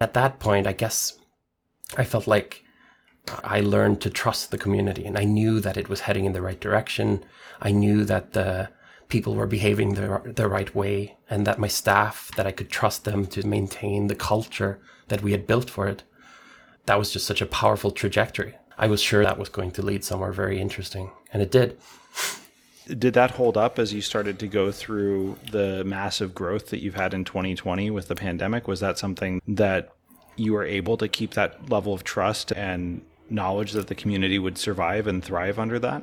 [0.00, 1.18] At that point i guess
[1.96, 2.63] i felt like
[3.42, 6.42] I learned to trust the community and I knew that it was heading in the
[6.42, 7.24] right direction.
[7.60, 8.68] I knew that the
[9.08, 13.04] people were behaving the, the right way and that my staff, that I could trust
[13.04, 16.02] them to maintain the culture that we had built for it.
[16.86, 18.56] That was just such a powerful trajectory.
[18.76, 21.78] I was sure that was going to lead somewhere very interesting and it did.
[22.86, 26.96] Did that hold up as you started to go through the massive growth that you've
[26.96, 28.68] had in 2020 with the pandemic?
[28.68, 29.94] Was that something that
[30.36, 34.58] you were able to keep that level of trust and knowledge that the community would
[34.58, 36.02] survive and thrive under that?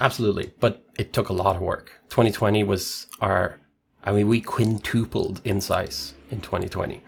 [0.00, 0.52] Absolutely.
[0.60, 1.92] But it took a lot of work.
[2.10, 3.60] 2020 was our,
[4.02, 7.02] I mean, we quintupled in size in 2020.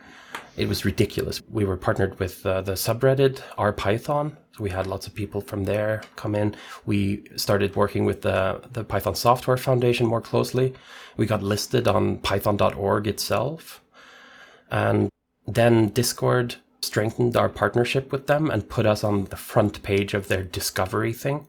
[0.56, 1.42] It was ridiculous.
[1.50, 4.36] We were partnered with uh, the subreddit R Python.
[4.56, 6.56] So we had lots of people from there come in.
[6.86, 10.72] We started working with the, the Python Software Foundation more closely.
[11.18, 13.82] We got listed on python.org itself.
[14.70, 15.10] And
[15.46, 20.28] then Discord strengthened our partnership with them and put us on the front page of
[20.28, 21.46] their discovery thing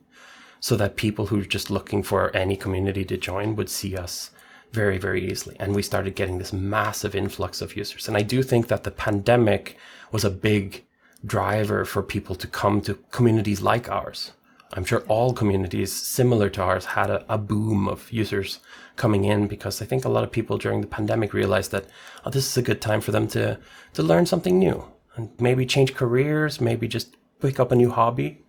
[0.60, 4.32] so that people who are just looking for any community to join would see us
[4.72, 5.56] very, very easily.
[5.60, 8.08] And we started getting this massive influx of users.
[8.08, 9.78] And I do think that the pandemic
[10.12, 10.84] was a big
[11.26, 14.34] driver for people to come to communities like ours.
[14.74, 18.60] I'm sure all communities similar to ours had a, a, boom of users
[18.98, 21.86] coming in because I think a lot of people during the pandemic realized that
[22.26, 23.58] oh, this is a good time for them to
[23.94, 24.84] to learn something new
[25.18, 28.44] and maybe change careers, maybe just pick up a new hobby.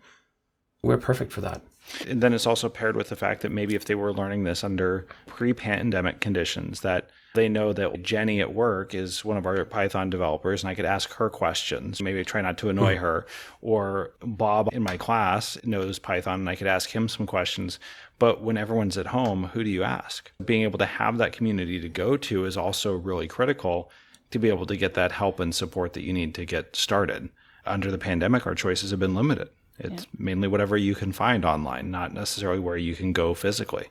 [0.83, 1.63] We're perfect for that.
[2.07, 4.63] And then it's also paired with the fact that maybe if they were learning this
[4.63, 9.65] under pre pandemic conditions, that they know that Jenny at work is one of our
[9.65, 12.03] Python developers and I could ask her questions.
[12.03, 13.01] Maybe I try not to annoy mm.
[13.01, 13.27] her.
[13.61, 17.79] Or Bob in my class knows Python and I could ask him some questions.
[18.19, 20.33] But when everyone's at home, who do you ask?
[20.45, 23.91] Being able to have that community to go to is also really critical
[24.31, 27.31] to be able to get that help and support that you need to get started.
[27.65, 29.49] Under the pandemic, our choices have been limited.
[29.79, 30.11] It's yeah.
[30.19, 33.89] mainly whatever you can find online, not necessarily where you can go physically.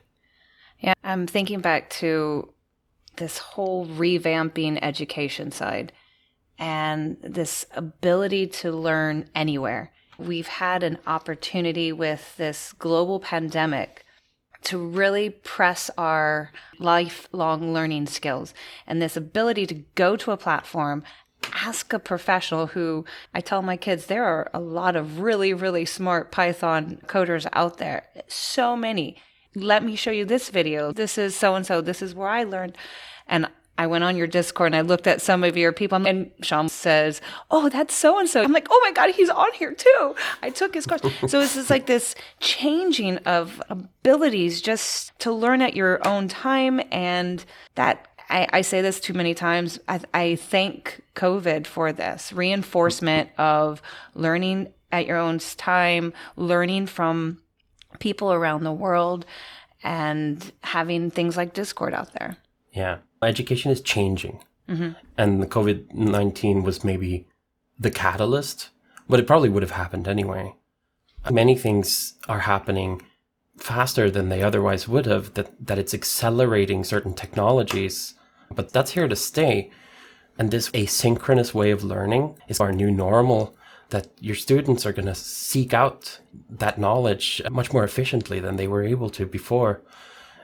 [0.80, 2.52] Yeah, I'm thinking back to
[3.16, 5.92] this whole revamping education side
[6.58, 9.92] and this ability to learn anywhere.
[10.18, 14.04] We've had an opportunity with this global pandemic
[14.64, 18.52] to really press our lifelong learning skills
[18.86, 21.02] and this ability to go to a platform
[21.54, 25.84] ask a professional who I tell my kids there are a lot of really, really
[25.84, 28.06] smart Python coders out there.
[28.26, 29.16] So many.
[29.54, 30.92] Let me show you this video.
[30.92, 31.80] This is so and so.
[31.80, 32.76] This is where I learned.
[33.26, 36.30] And I went on your Discord and I looked at some of your people, and
[36.42, 39.72] Sean says, "Oh, that's so and so." I'm like, "Oh my god, he's on here
[39.72, 45.32] too." I took his course, so it's just like this changing of abilities just to
[45.32, 47.44] learn at your own time, and
[47.76, 49.78] that I, I say this too many times.
[49.88, 53.80] I, I thank COVID for this reinforcement of
[54.14, 57.40] learning at your own time, learning from
[58.00, 59.24] people around the world
[59.82, 62.36] and having things like Discord out there.
[62.72, 62.98] Yeah.
[63.22, 64.40] Education is changing.
[64.68, 64.90] Mm-hmm.
[65.16, 67.26] And the COVID 19 was maybe
[67.78, 68.70] the catalyst,
[69.08, 70.54] but it probably would have happened anyway.
[71.30, 73.02] Many things are happening
[73.56, 78.14] faster than they otherwise would have, that, that it's accelerating certain technologies,
[78.54, 79.70] but that's here to stay.
[80.38, 83.56] And this asynchronous way of learning is our new normal
[83.90, 88.68] that your students are going to seek out that knowledge much more efficiently than they
[88.68, 89.80] were able to before.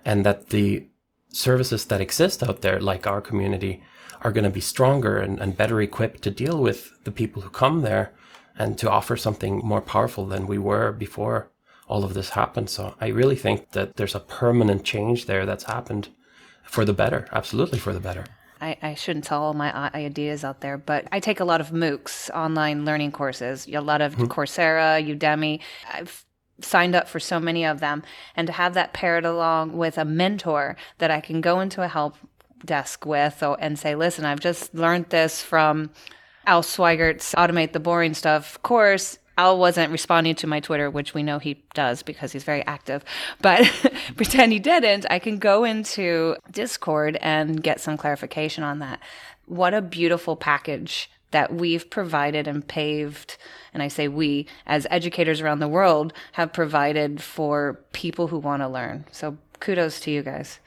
[0.05, 0.87] And that the
[1.35, 3.83] services that exist out there, like our community,
[4.23, 7.51] are going to be stronger and, and better equipped to deal with the people who
[7.51, 8.13] come there
[8.59, 11.51] and to offer something more powerful than we were before
[11.89, 12.71] all of this happened.
[12.71, 16.09] So I really think that there's a permanent change there that's happened
[16.63, 18.25] for the better, absolutely for the better.
[18.61, 21.71] I, I shouldn't tell all my ideas out there, but I take a lot of
[21.71, 24.25] MOOCs, online learning courses, a lot of mm-hmm.
[24.25, 25.61] Coursera, Udemy.
[25.93, 26.25] I've
[26.61, 28.03] signed up for so many of them.
[28.37, 31.89] And to have that paired along with a mentor that I can go into a
[31.89, 32.17] help
[32.65, 35.91] desk with or, and say, listen, I've just learned this from
[36.47, 39.19] Al Sweigart's Automate the Boring Stuff Of course.
[39.37, 43.05] Al wasn't responding to my Twitter, which we know he does because he's very active,
[43.43, 43.69] but
[44.17, 45.07] pretend he didn't.
[45.11, 49.01] I can go into Discord and get some clarification on that.
[49.47, 53.39] What a beautiful package that we've provided and paved,
[53.73, 58.63] and I say we, as educators around the world, have provided for people who want
[58.63, 59.05] to learn.
[59.11, 60.61] So kudos to you guys.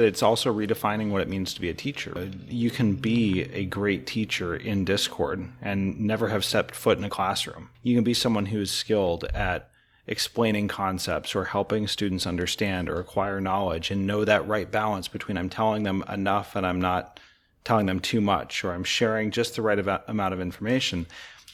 [0.00, 2.28] It's also redefining what it means to be a teacher.
[2.48, 7.08] You can be a great teacher in Discord and never have stepped foot in a
[7.08, 7.70] classroom.
[7.84, 9.70] You can be someone who is skilled at
[10.08, 15.38] explaining concepts or helping students understand or acquire knowledge and know that right balance between
[15.38, 17.20] I'm telling them enough and I'm not
[17.64, 21.06] telling them too much or I'm sharing just the right amount of information.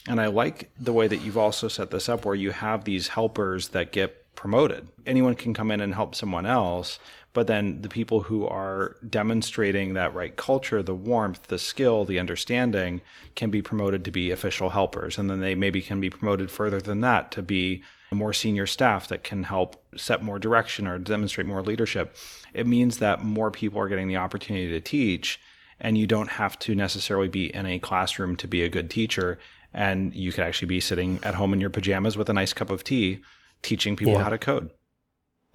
[0.07, 3.09] And I like the way that you've also set this up where you have these
[3.09, 4.87] helpers that get promoted.
[5.05, 6.97] Anyone can come in and help someone else,
[7.33, 12.19] but then the people who are demonstrating that right culture, the warmth, the skill, the
[12.19, 13.01] understanding
[13.35, 15.17] can be promoted to be official helpers.
[15.17, 19.07] And then they maybe can be promoted further than that to be more senior staff
[19.09, 22.15] that can help set more direction or demonstrate more leadership.
[22.53, 25.39] It means that more people are getting the opportunity to teach
[25.79, 29.39] and you don't have to necessarily be in a classroom to be a good teacher
[29.73, 32.69] and you could actually be sitting at home in your pajamas with a nice cup
[32.69, 33.19] of tea
[33.61, 34.23] teaching people Yeah.
[34.23, 34.71] how to code.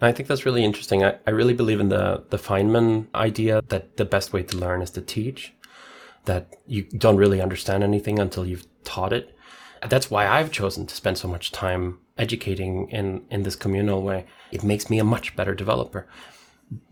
[0.00, 1.04] I think that's really interesting.
[1.04, 4.82] I, I really believe in the, the Feynman idea that the best way to learn
[4.82, 5.52] is to teach,
[6.24, 9.34] that you don't really understand anything until you've taught it.
[9.88, 14.26] That's why I've chosen to spend so much time educating in, in this communal way.
[14.50, 16.06] It makes me a much better developer.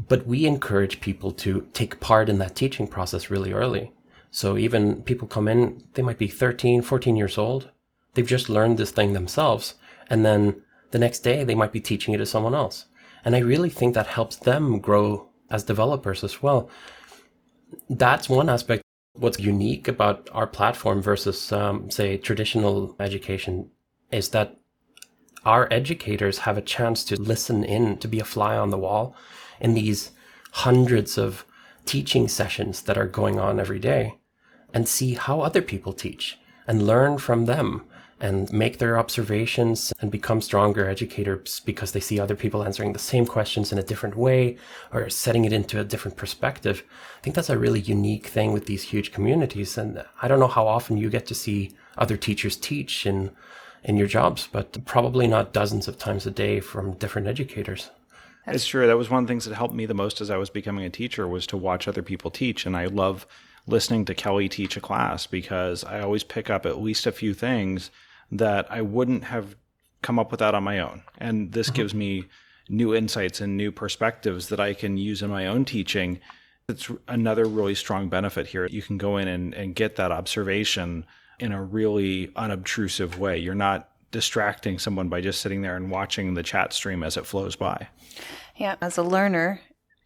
[0.08, 3.92] But we encourage people to take part in that teaching process really early.
[4.30, 7.70] So even people come in, they might be 13, 14 years old.
[8.14, 9.74] They've just learned this thing themselves.
[10.08, 12.86] And then the next day they might be teaching it to someone else.
[13.24, 16.70] And I really think that helps them grow as developers as well.
[17.88, 18.82] That's one aspect.
[19.14, 23.70] What's unique about our platform versus, um, say, traditional education
[24.10, 24.56] is that
[25.44, 29.14] our educators have a chance to listen in, to be a fly on the wall
[29.62, 30.10] in these
[30.50, 31.46] hundreds of
[31.86, 34.16] teaching sessions that are going on every day
[34.74, 37.84] and see how other people teach and learn from them
[38.20, 42.98] and make their observations and become stronger educators because they see other people answering the
[42.98, 44.56] same questions in a different way
[44.92, 46.84] or setting it into a different perspective.
[47.18, 49.76] I think that's a really unique thing with these huge communities.
[49.76, 53.32] And I don't know how often you get to see other teachers teach in,
[53.82, 57.90] in your jobs, but probably not dozens of times a day from different educators.
[58.46, 58.86] It's true.
[58.86, 60.84] That was one of the things that helped me the most as I was becoming
[60.84, 62.66] a teacher was to watch other people teach.
[62.66, 63.26] And I love
[63.66, 67.34] listening to Kelly teach a class because I always pick up at least a few
[67.34, 67.90] things
[68.32, 69.54] that I wouldn't have
[70.02, 71.02] come up with that on my own.
[71.18, 71.76] And this mm-hmm.
[71.76, 72.24] gives me
[72.68, 76.18] new insights and new perspectives that I can use in my own teaching.
[76.68, 78.66] It's another really strong benefit here.
[78.66, 81.06] You can go in and, and get that observation
[81.38, 83.38] in a really unobtrusive way.
[83.38, 87.26] You're not distracting someone by just sitting there and watching the chat stream as it
[87.26, 87.88] flows by.
[88.56, 89.60] Yeah, as a learner,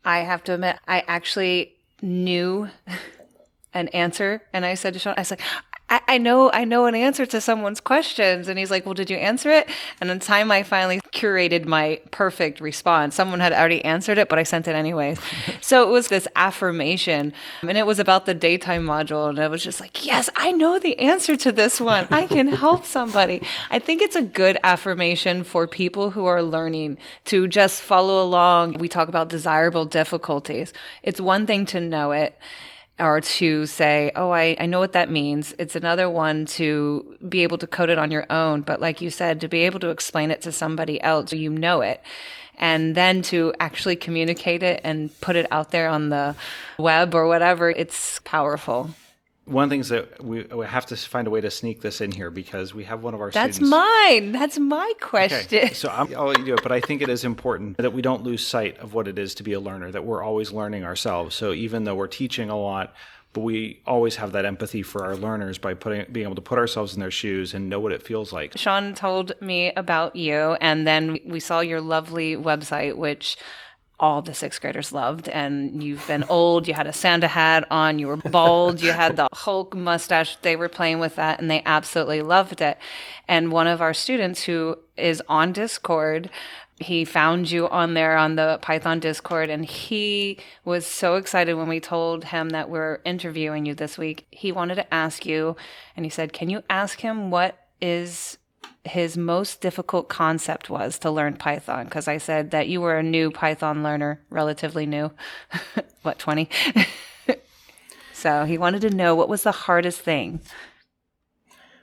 [0.04, 2.68] I have to admit, I actually knew
[3.74, 5.42] an answer, and I said to Sean, I was like,
[5.89, 9.09] I, I know, I know an answer to someone's questions, and he's like, "Well, did
[9.09, 9.68] you answer it?"
[10.01, 14.39] And the time I finally curated my perfect response, someone had already answered it, but
[14.39, 15.20] I sent it anyways.
[15.61, 17.32] so it was this affirmation,
[17.62, 20.80] and it was about the datetime module, and I was just like, "Yes, I know
[20.80, 22.09] the answer to this one.
[22.11, 26.99] I can help somebody." I think it's a good affirmation for people who are learning
[27.26, 28.74] to just follow along.
[28.78, 30.72] We talk about desirable difficulties.
[31.05, 32.37] It's one thing to know it
[32.99, 35.55] or to say, oh, I, I know what that means.
[35.59, 38.62] It's another one to be able to code it on your own.
[38.62, 41.82] But like you said, to be able to explain it to somebody else you know
[41.82, 42.01] it.
[42.59, 46.34] And then to actually communicate it and put it out there on the
[46.78, 48.90] web or whatever, it's powerful.
[49.47, 52.01] One of the things that we, we have to find a way to sneak this
[52.01, 53.70] in here because we have one of our That's students.
[53.70, 54.32] mine.
[54.32, 55.38] That's my question.
[55.38, 57.92] Okay, so I'm, I'll let you do it, but I think it is important that
[57.92, 60.51] we don't lose sight of what it is to be a learner, that we're always
[60.51, 61.36] learning ourselves.
[61.36, 62.92] So even though we're teaching a lot,
[63.36, 66.59] but we always have that empathy for our learners by putting being able to put
[66.59, 68.57] ourselves in their shoes and know what it feels like.
[68.57, 73.36] Sean told me about you, and then we saw your lovely website, which
[73.99, 75.28] all the sixth graders loved.
[75.28, 79.16] And you've been old, you had a Santa hat on, you were bald, you had
[79.16, 80.36] the Hulk mustache.
[80.42, 82.78] They were playing with that and they absolutely loved it.
[83.26, 86.30] And one of our students who is on Discord,
[86.78, 91.68] he found you on there on the Python Discord and he was so excited when
[91.68, 94.26] we told him that we're interviewing you this week.
[94.30, 95.57] He wanted to ask you
[95.97, 98.36] and he said, Can you ask him what is
[98.87, 103.03] his most difficult concept was to learn Python because I said that you were a
[103.03, 105.12] new Python learner, relatively new.
[106.03, 106.49] what, 20?
[108.12, 110.41] so he wanted to know what was the hardest thing.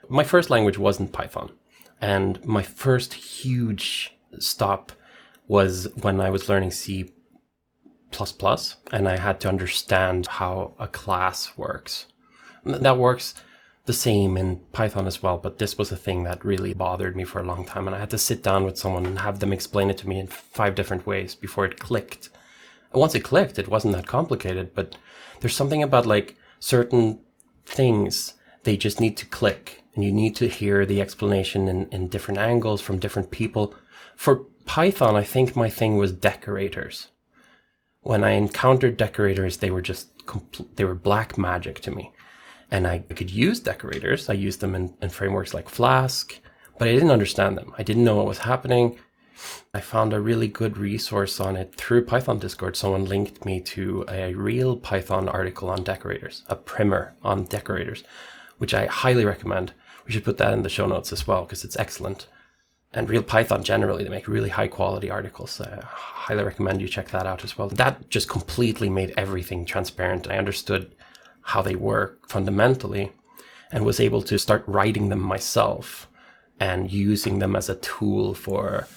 [0.10, 1.52] My first language wasn't Python.
[2.02, 4.92] And my first huge stop
[5.48, 7.14] was when I was learning C
[8.92, 12.06] and I had to understand how a class works.
[12.64, 13.34] That works
[13.86, 17.26] the same in Python as well, but this was a thing that really bothered me
[17.26, 17.86] for a long time.
[17.86, 20.20] And I had to sit down with someone and have them explain it to me
[20.20, 22.30] in five different ways before it clicked.
[22.94, 24.96] And once it clicked, it wasn't that complicated, but
[25.42, 27.20] there's something about like certain
[27.66, 32.08] things, they just need to click and you need to hear the explanation in, in
[32.08, 33.76] different angles from different people.
[34.16, 37.10] For Python, I think my thing was decorators.
[38.02, 42.12] When I encountered decorators, they were just compl- they were black magic to me.
[42.74, 44.30] And I could use decorators.
[44.30, 46.38] I used them in, in frameworks like Flask,
[46.78, 47.74] but I didn't understand them.
[47.78, 48.98] I didn't know what was happening.
[49.74, 52.76] I found a really good resource on it through Python Discord.
[52.76, 58.04] Someone linked me to a real Python article on decorators, a primer on decorators,
[58.58, 59.74] which I highly recommend.
[60.06, 62.28] We should put that in the show notes as well because it's excellent
[62.94, 65.60] and real Python generally, they make really high quality articles.
[65.60, 67.68] I highly recommend you check that out as well.
[67.70, 70.30] That just completely made everything transparent.
[70.30, 70.94] I understood
[71.44, 73.12] how they work fundamentally
[73.72, 76.08] and was able to start writing them myself
[76.60, 78.88] and using them as a tool for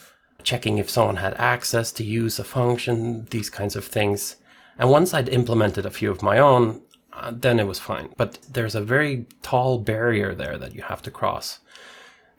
[0.43, 4.37] checking if someone had access to use a function, these kinds of things.
[4.79, 6.83] And once I'd implemented a few of my own,
[7.13, 8.11] uh, then it was fine.
[8.17, 11.61] But there's a very tall barrier there that you have to cross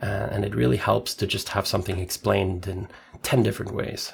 [0.01, 2.87] uh, and it really helps to just have something explained in
[3.23, 4.13] 10 different ways.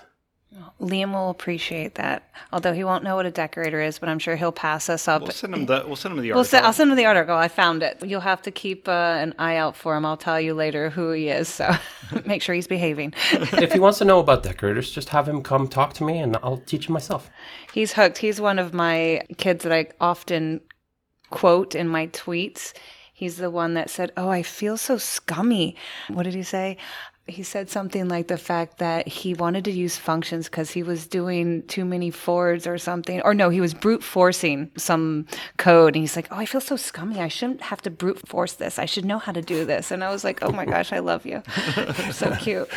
[0.82, 2.30] Liam will appreciate that.
[2.52, 5.22] Although he won't know what a decorator is, but I'm sure he'll pass us up.
[5.22, 6.38] We'll send him the we'll send him the article.
[6.38, 7.36] We'll send, I'll send him the article.
[7.36, 8.04] I found it.
[8.04, 10.06] You'll have to keep uh, an eye out for him.
[10.06, 11.48] I'll tell you later who he is.
[11.48, 11.72] So
[12.26, 13.14] make sure he's behaving.
[13.32, 16.38] if he wants to know about decorators, just have him come talk to me, and
[16.44, 17.30] I'll teach him myself.
[17.74, 18.18] He's hooked.
[18.18, 20.62] He's one of my kids that I often
[21.30, 22.74] quote in my tweets.
[23.14, 25.76] He's the one that said, Oh, I feel so scummy.
[26.10, 26.78] What did he say?
[27.26, 31.08] He said something like the fact that he wanted to use functions because he was
[31.08, 33.22] doing too many fords or something.
[33.22, 35.96] Or no, he was brute forcing some code.
[35.96, 37.22] And he's like, Oh, I feel so scummy.
[37.22, 38.78] I shouldn't have to brute force this.
[38.78, 39.90] I should know how to do this.
[39.90, 41.42] And I was like, Oh my gosh, I love you.
[42.12, 42.70] so cute.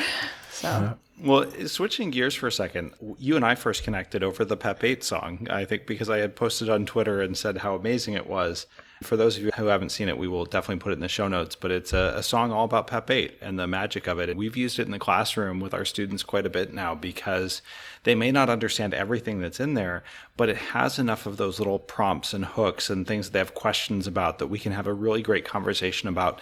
[0.51, 0.97] So.
[1.19, 5.03] Well, switching gears for a second, you and I first connected over the Pep 8
[5.03, 8.67] song, I think because I had posted on Twitter and said how amazing it was.
[9.03, 11.09] For those of you who haven't seen it, we will definitely put it in the
[11.09, 11.55] show notes.
[11.55, 14.31] But it's a, a, song all about PEP 8 and the magic of it.
[14.31, 17.61] And we've used it in the classroom with our students quite a bit now because
[18.05, 20.03] they may not understand everything that's in there,
[20.37, 23.55] but it has enough of those little prompts and hooks and things that they have
[23.55, 26.41] questions about that we can have a really great conversation about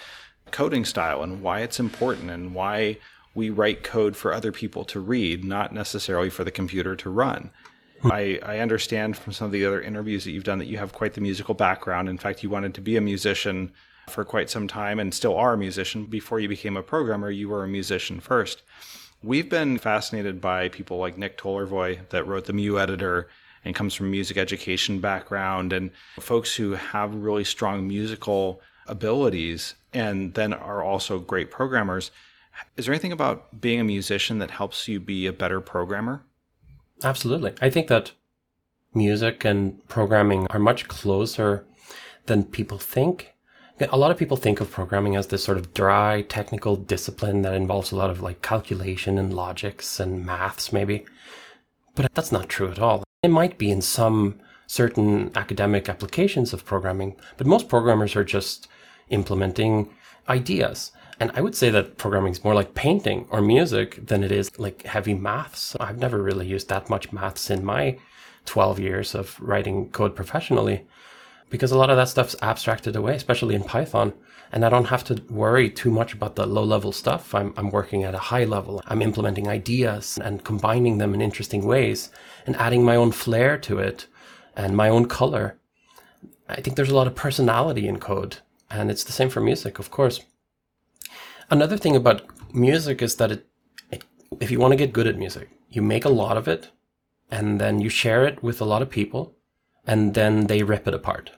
[0.52, 2.96] coding style and why it's important and why
[3.34, 7.50] we write code for other people to read, not necessarily for the computer to run.
[8.04, 10.92] I, I understand from some of the other interviews that you've done that you have
[10.92, 12.08] quite the musical background.
[12.08, 13.72] In fact, you wanted to be a musician
[14.08, 16.06] for quite some time and still are a musician.
[16.06, 18.62] Before you became a programmer, you were a musician first.
[19.22, 23.28] We've been fascinated by people like Nick Tollervey that wrote the Mu editor
[23.64, 25.90] and comes from music education background and
[26.20, 32.10] folks who have really strong musical abilities and then are also great programmers.
[32.76, 36.22] Is there anything about being a musician that helps you be a better programmer?
[37.04, 37.52] Absolutely.
[37.60, 38.12] I think that
[38.94, 41.66] music and programming are much closer
[42.26, 43.34] than people think.
[43.80, 47.54] A lot of people think of programming as this sort of dry technical discipline that
[47.54, 51.04] involves a lot of like calculation and logics and maths, maybe.
[51.94, 53.02] But that's not true at all.
[53.22, 58.68] It might be in some certain academic applications of programming, but most programmers are just
[59.10, 59.90] implementing
[60.28, 60.92] ideas.
[61.20, 64.58] And I would say that programming is more like painting or music than it is
[64.58, 65.76] like heavy maths.
[65.78, 67.98] I've never really used that much maths in my
[68.46, 70.86] 12 years of writing code professionally
[71.50, 74.12] because a lot of that stuff's abstracted away, especially in Python.
[74.50, 77.34] And I don't have to worry too much about the low level stuff.
[77.34, 78.82] I'm, I'm working at a high level.
[78.86, 82.10] I'm implementing ideas and combining them in interesting ways
[82.46, 84.06] and adding my own flair to it
[84.56, 85.56] and my own color.
[86.48, 88.38] I think there's a lot of personality in code.
[88.70, 90.20] And it's the same for music, of course.
[91.50, 92.22] Another thing about
[92.54, 93.46] music is that it,
[94.40, 96.70] if you want to get good at music, you make a lot of it
[97.30, 99.34] and then you share it with a lot of people
[99.86, 101.32] and then they rip it apart.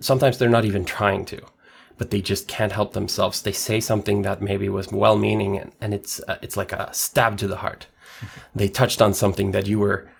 [0.00, 1.40] Sometimes they're not even trying to,
[1.96, 3.40] but they just can't help themselves.
[3.40, 6.92] They say something that maybe was well meaning and, and it's, uh, it's like a
[6.92, 7.86] stab to the heart.
[8.54, 10.10] they touched on something that you were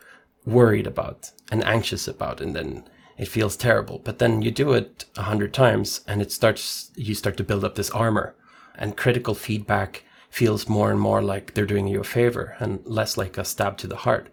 [0.47, 2.85] worried about and anxious about and then
[3.19, 4.01] it feels terrible.
[4.03, 7.65] But then you do it a hundred times and it starts, you start to build
[7.65, 8.35] up this armor
[8.79, 13.17] and critical feedback feels more and more like they're doing you a favor and less
[13.17, 14.29] like a stab to the heart.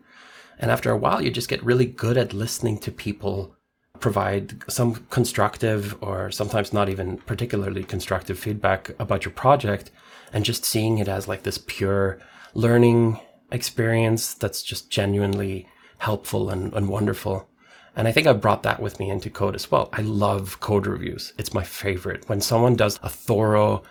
[0.59, 3.55] And after a while, you just get really good at listening to people
[3.99, 9.91] provide some constructive or sometimes not even particularly constructive feedback about your project
[10.33, 12.19] and just seeing it as like this pure
[12.53, 13.17] learning
[13.51, 15.67] experience that's just genuinely
[15.99, 17.47] helpful and, and wonderful.
[17.95, 19.89] And I think I brought that with me into code as well.
[19.93, 21.31] I love code reviews.
[21.37, 22.27] It's my favorite.
[22.27, 23.83] When someone does a thorough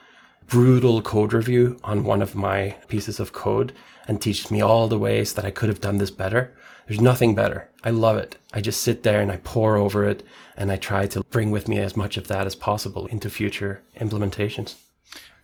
[0.47, 3.73] brutal code review on one of my pieces of code
[4.07, 6.53] and teaches me all the ways that I could have done this better.
[6.87, 7.69] There's nothing better.
[7.85, 8.37] I love it.
[8.53, 10.25] I just sit there and I pore over it
[10.57, 13.83] and I try to bring with me as much of that as possible into future
[13.99, 14.75] implementations.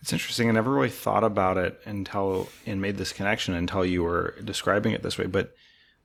[0.01, 0.49] It's interesting.
[0.49, 4.93] I never really thought about it until and made this connection until you were describing
[4.93, 5.25] it this way.
[5.25, 5.55] But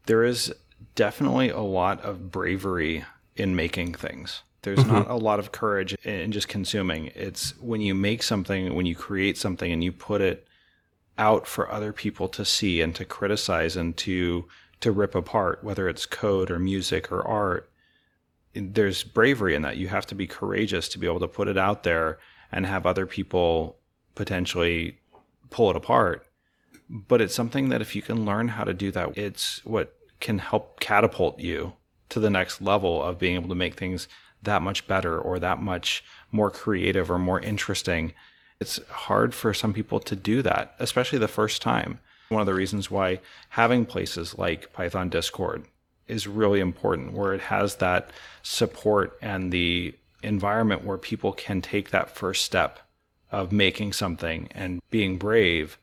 [0.07, 0.53] there is
[0.95, 3.05] definitely a lot of bravery
[3.37, 4.43] in making things.
[4.65, 4.93] There's mm-hmm.
[4.93, 7.13] not a lot of courage in just consuming.
[7.15, 10.47] It's when you make something, when you create something and you put it
[11.17, 14.47] out for other people to see and to criticize and to
[14.81, 17.71] to rip apart, whether it's code or music or art.
[18.55, 19.77] There's bravery in that.
[19.79, 22.19] You have to be courageous to be able to put it out there
[22.53, 23.79] and have other people
[24.15, 24.99] potentially
[25.51, 26.27] pull it apart.
[26.91, 30.39] But it's something that if you can learn how to do that, it's what can
[30.39, 31.73] help catapult you
[32.11, 34.07] to the next level of being able to make things
[34.45, 38.13] that much better or that much more creative or more interesting.
[38.61, 42.01] It's hard for some people to do that, especially the first time.
[42.29, 43.21] One of the reasons why
[43.51, 45.65] having places like Python Discord
[46.07, 48.11] is really important, where it has that
[48.43, 52.81] support and the environment where people can take that first step
[53.31, 55.79] of making something and being brave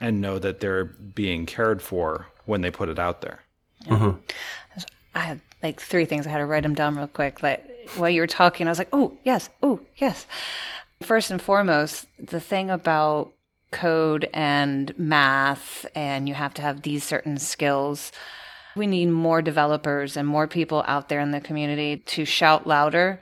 [0.00, 3.40] and know that they're being cared for when they put it out there.
[3.86, 4.18] Mm-hmm.
[5.14, 6.26] I had like three things.
[6.26, 7.42] I had to write them down real quick.
[7.42, 7.64] Like
[7.96, 10.26] while you were talking, I was like, oh, yes, oh, yes.
[11.02, 13.32] First and foremost, the thing about
[13.70, 18.12] code and math, and you have to have these certain skills.
[18.74, 23.20] We need more developers and more people out there in the community to shout louder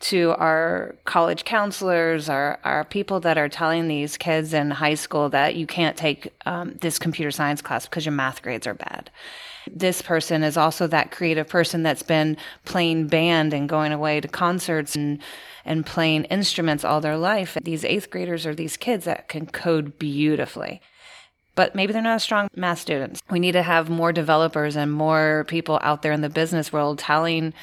[0.00, 5.30] to our college counselors, our, our people that are telling these kids in high school
[5.30, 9.10] that you can't take um, this computer science class because your math grades are bad.
[9.70, 14.28] This person is also that creative person that's been playing band and going away to
[14.28, 15.20] concerts and
[15.66, 17.56] and playing instruments all their life.
[17.62, 20.82] These eighth graders are these kids that can code beautifully
[21.54, 23.22] but maybe they're not as strong math students.
[23.30, 26.98] We need to have more developers and more people out there in the business world
[26.98, 27.54] telling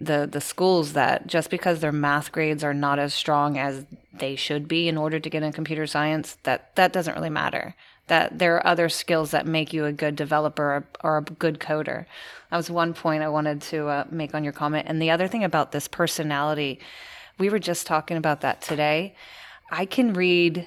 [0.00, 4.36] the the schools that just because their math grades are not as strong as they
[4.36, 7.74] should be in order to get in computer science, that that doesn't really matter
[8.10, 11.60] that there are other skills that make you a good developer or, or a good
[11.60, 12.06] coder.
[12.50, 14.88] That was one point I wanted to uh, make on your comment.
[14.88, 16.80] And the other thing about this personality,
[17.38, 19.14] we were just talking about that today.
[19.70, 20.66] I can read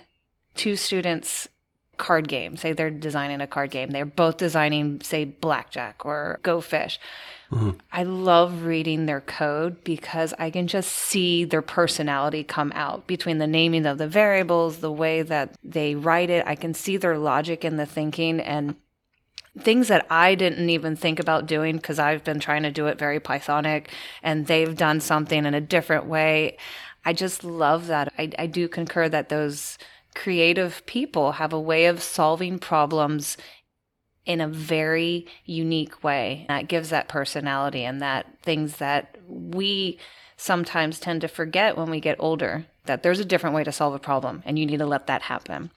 [0.56, 1.50] two students
[1.98, 6.60] card game say they're designing a card game they're both designing say blackjack or go
[6.60, 7.00] fish
[7.54, 7.72] Mm-hmm.
[7.91, 13.38] I love reading their code because I can just see their personality come out between
[13.38, 16.47] the naming of the variables, the way that they write it.
[16.47, 18.76] I can see their logic in the thinking and
[19.60, 22.97] things that I didn't even think about doing because I've been trying to do it
[22.97, 23.88] very Pythonic
[24.24, 26.58] and they've done something in a different way.
[27.06, 28.12] I just love that.
[28.18, 29.78] I, I do concur that those
[30.16, 33.38] creative people have a way of solving problems
[34.26, 36.46] in a very unique way.
[36.48, 39.98] That gives that personality and that things that we
[40.38, 42.66] sometimes tend to forget when we get older.
[42.86, 45.22] that there's a different way to solve a problem and you need to let that
[45.24, 45.72] happen.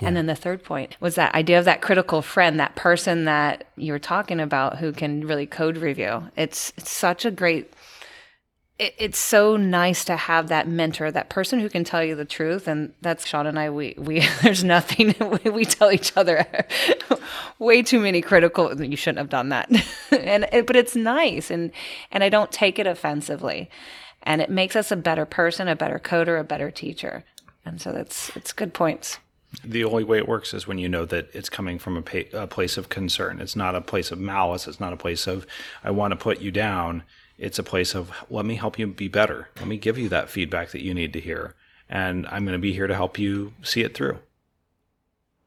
[0.00, 3.64] And then the third point was that idea of that critical friend, that person that
[3.76, 6.30] you were talking about who can really code review.
[6.36, 7.72] It's, it's such a great
[8.78, 12.24] it, it's so nice to have that mentor, that person who can tell you the
[12.24, 12.68] truth.
[12.68, 13.70] And that's Sean and I.
[13.70, 15.14] We we there's nothing
[15.44, 16.46] we tell each other
[17.58, 18.80] way too many critical.
[18.80, 19.70] You shouldn't have done that,
[20.12, 21.72] and but it's nice, and
[22.10, 23.70] and I don't take it offensively,
[24.22, 27.24] and it makes us a better person, a better coder, a better teacher.
[27.64, 29.18] And so that's it's good points.
[29.64, 32.38] The only way it works is when you know that it's coming from a, pa-
[32.38, 33.40] a place of concern.
[33.40, 34.68] It's not a place of malice.
[34.68, 35.46] It's not a place of
[35.82, 37.02] I want to put you down
[37.38, 39.48] it's a place of let me help you be better.
[39.56, 41.54] Let me give you that feedback that you need to hear.
[41.88, 44.18] And I'm going to be here to help you see it through.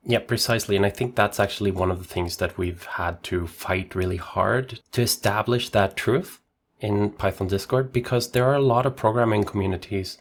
[0.03, 0.75] Yeah, precisely.
[0.75, 4.17] And I think that's actually one of the things that we've had to fight really
[4.17, 6.39] hard to establish that truth
[6.79, 10.17] in Python Discord because there are a lot of programming communities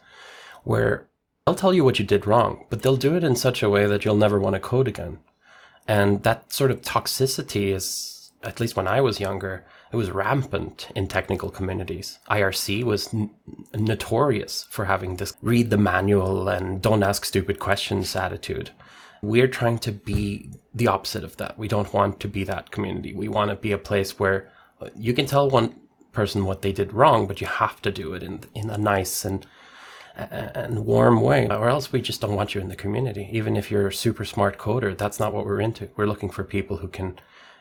[0.64, 1.08] where
[1.46, 3.86] they'll tell you what you did wrong, but they'll do it in such a way
[3.86, 5.18] that you'll never want to code again.
[5.88, 10.88] And that sort of toxicity is, at least when I was younger, it was rampant
[10.94, 12.18] in technical communities.
[12.30, 13.30] IRC was n-
[13.74, 18.70] notorious for having this read the manual and don't ask stupid questions attitude.
[19.22, 21.58] We're trying to be the opposite of that.
[21.58, 23.14] We don't want to be that community.
[23.14, 24.48] We want to be a place where
[24.80, 25.74] uh, you can tell one
[26.12, 29.24] person what they did wrong, but you have to do it in in a nice
[29.24, 29.46] and
[30.16, 33.28] and warm way, or else we just don't want you in the community.
[33.32, 35.88] Even if you're a super smart coder, that's not what we're into.
[35.96, 37.18] We're looking for people who can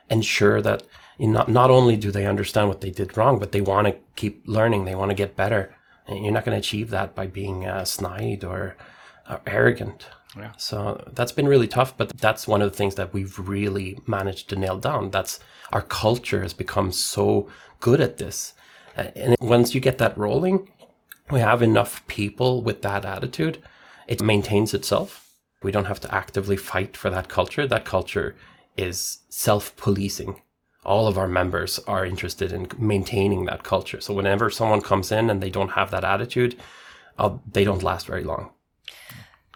[0.09, 0.83] ensure that
[1.19, 4.43] not, not only do they understand what they did wrong, but they want to keep
[4.47, 4.85] learning.
[4.85, 5.75] They want to get better.
[6.07, 8.77] And you're not going to achieve that by being uh, snide or,
[9.29, 10.07] or arrogant.
[10.37, 10.53] Yeah.
[10.57, 14.49] So that's been really tough, but that's one of the things that we've really managed
[14.49, 15.11] to nail down.
[15.11, 15.39] That's
[15.71, 17.49] our culture has become so
[17.79, 18.53] good at this.
[18.95, 20.71] Uh, and once you get that rolling,
[21.29, 23.61] we have enough people with that attitude,
[24.07, 25.33] it maintains itself.
[25.61, 27.67] We don't have to actively fight for that culture.
[27.67, 28.35] That culture
[28.79, 30.41] is self policing
[30.85, 33.99] all of our members are interested in maintaining that culture.
[34.01, 36.55] So whenever someone comes in and they don't have that attitude,
[37.17, 38.51] uh, they don't last very long.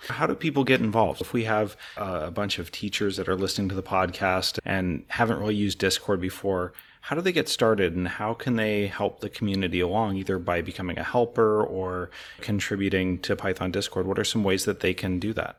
[0.09, 1.21] How do people get involved?
[1.21, 5.05] If we have uh, a bunch of teachers that are listening to the podcast and
[5.07, 9.21] haven't really used Discord before, how do they get started and how can they help
[9.21, 12.11] the community along either by becoming a helper or
[12.41, 14.05] contributing to Python Discord?
[14.05, 15.57] What are some ways that they can do that?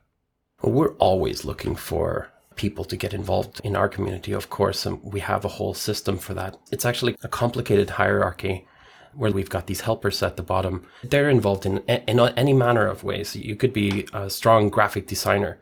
[0.62, 5.02] Well, we're always looking for people to get involved in our community, of course, and
[5.02, 6.56] we have a whole system for that.
[6.70, 8.66] It's actually a complicated hierarchy
[9.14, 10.86] where we've got these helpers at the bottom.
[11.02, 13.36] They're involved in, in any manner of ways.
[13.36, 15.58] You could be a strong graphic designer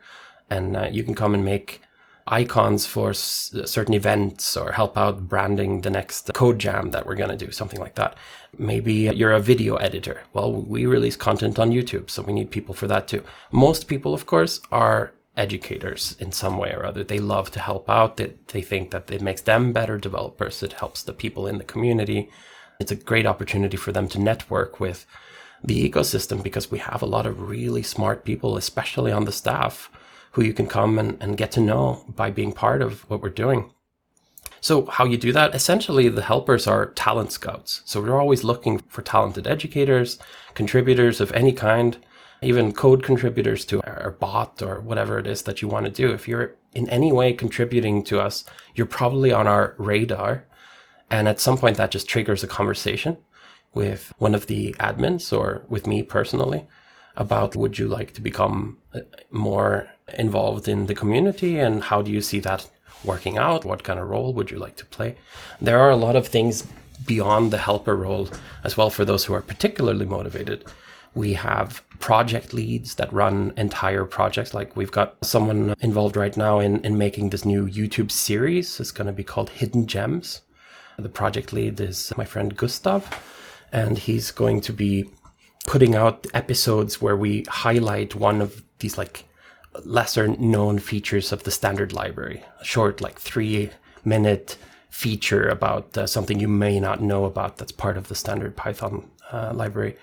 [0.49, 1.81] and uh, you can come and make
[2.27, 7.15] icons for s- certain events or help out branding the next code jam that we're
[7.15, 8.15] going to do, something like that.
[8.57, 10.21] Maybe you're a video editor.
[10.33, 13.23] Well, we release content on YouTube, so we need people for that too.
[13.51, 17.03] Most people, of course, are educators in some way or other.
[17.03, 18.17] They love to help out.
[18.17, 20.61] They, they think that it makes them better developers.
[20.61, 22.29] It helps the people in the community.
[22.79, 25.05] It's a great opportunity for them to network with
[25.63, 29.89] the ecosystem because we have a lot of really smart people, especially on the staff,
[30.31, 33.29] who you can come and, and get to know by being part of what we're
[33.29, 33.71] doing.
[34.61, 35.55] So how you do that?
[35.55, 37.81] Essentially, the helpers are talent scouts.
[37.85, 40.19] So we're always looking for talented educators,
[40.53, 41.97] contributors of any kind
[42.45, 46.11] even code contributors to our bot or whatever it is that you want to do.
[46.11, 48.43] If you're in any way contributing to us,
[48.75, 50.45] you're probably on our radar.
[51.09, 53.17] And at some point that just triggers a conversation
[53.73, 56.65] with one of the admins or with me personally
[57.15, 59.87] about would you like to become uh, more
[60.17, 62.69] involved in the community and how do you see that
[63.03, 63.65] working out?
[63.65, 65.15] What kind of role would you like to play?
[65.61, 66.65] There are a lot of things
[67.05, 68.29] beyond the helper role
[68.63, 70.65] as well for those who are particularly motivated
[71.15, 74.53] we have project leads that run entire projects.
[74.53, 78.79] Like we've got someone involved right now in, in making this new YouTube series.
[78.79, 80.41] It's going to be called Hidden Gems.
[80.97, 83.07] The project lead is my friend Gustav,
[83.71, 85.09] and he's going to be
[85.65, 89.25] putting out episodes where we highlight one of these like
[89.85, 93.71] lesser known features of the standard library, a short, like three
[94.05, 94.57] minute
[94.89, 99.09] feature about uh, something you may not know about that's part of the standard Python
[99.31, 99.95] uh, library.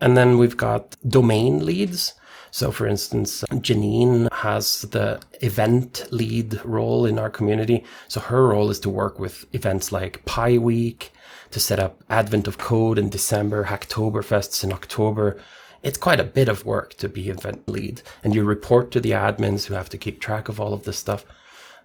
[0.00, 2.14] And then we've got domain leads.
[2.50, 7.84] So, for instance, Janine has the event lead role in our community.
[8.08, 11.10] So, her role is to work with events like PyWeek,
[11.50, 15.38] to set up Advent of Code in December, Hacktoberfests in October.
[15.82, 18.02] It's quite a bit of work to be event lead.
[18.24, 20.98] And you report to the admins who have to keep track of all of this
[20.98, 21.24] stuff.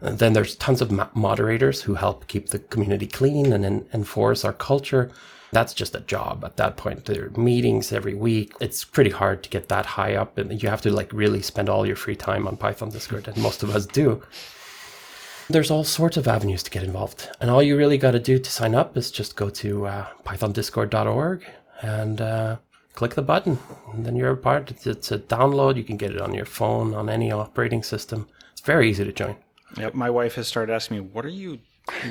[0.02, 4.44] And then there's tons of moderators who help keep the community clean and en- enforce
[4.44, 5.12] our culture.
[5.54, 7.06] That's just a job at that point.
[7.06, 8.54] There are meetings every week.
[8.60, 11.70] It's pretty hard to get that high up, and you have to like really spend
[11.70, 14.22] all your free time on Python Discord, and most of us do.
[15.50, 18.40] There's all sorts of avenues to get involved, and all you really got to do
[18.40, 21.46] to sign up is just go to uh, pythondiscord.org
[21.82, 22.58] and uh,
[22.96, 23.60] click the button,
[23.94, 24.72] and then you're a part.
[24.72, 25.76] It's, it's a download.
[25.76, 28.28] You can get it on your phone, on any operating system.
[28.54, 29.36] It's very easy to join.
[29.78, 31.60] Yep, my wife has started asking me, "What are you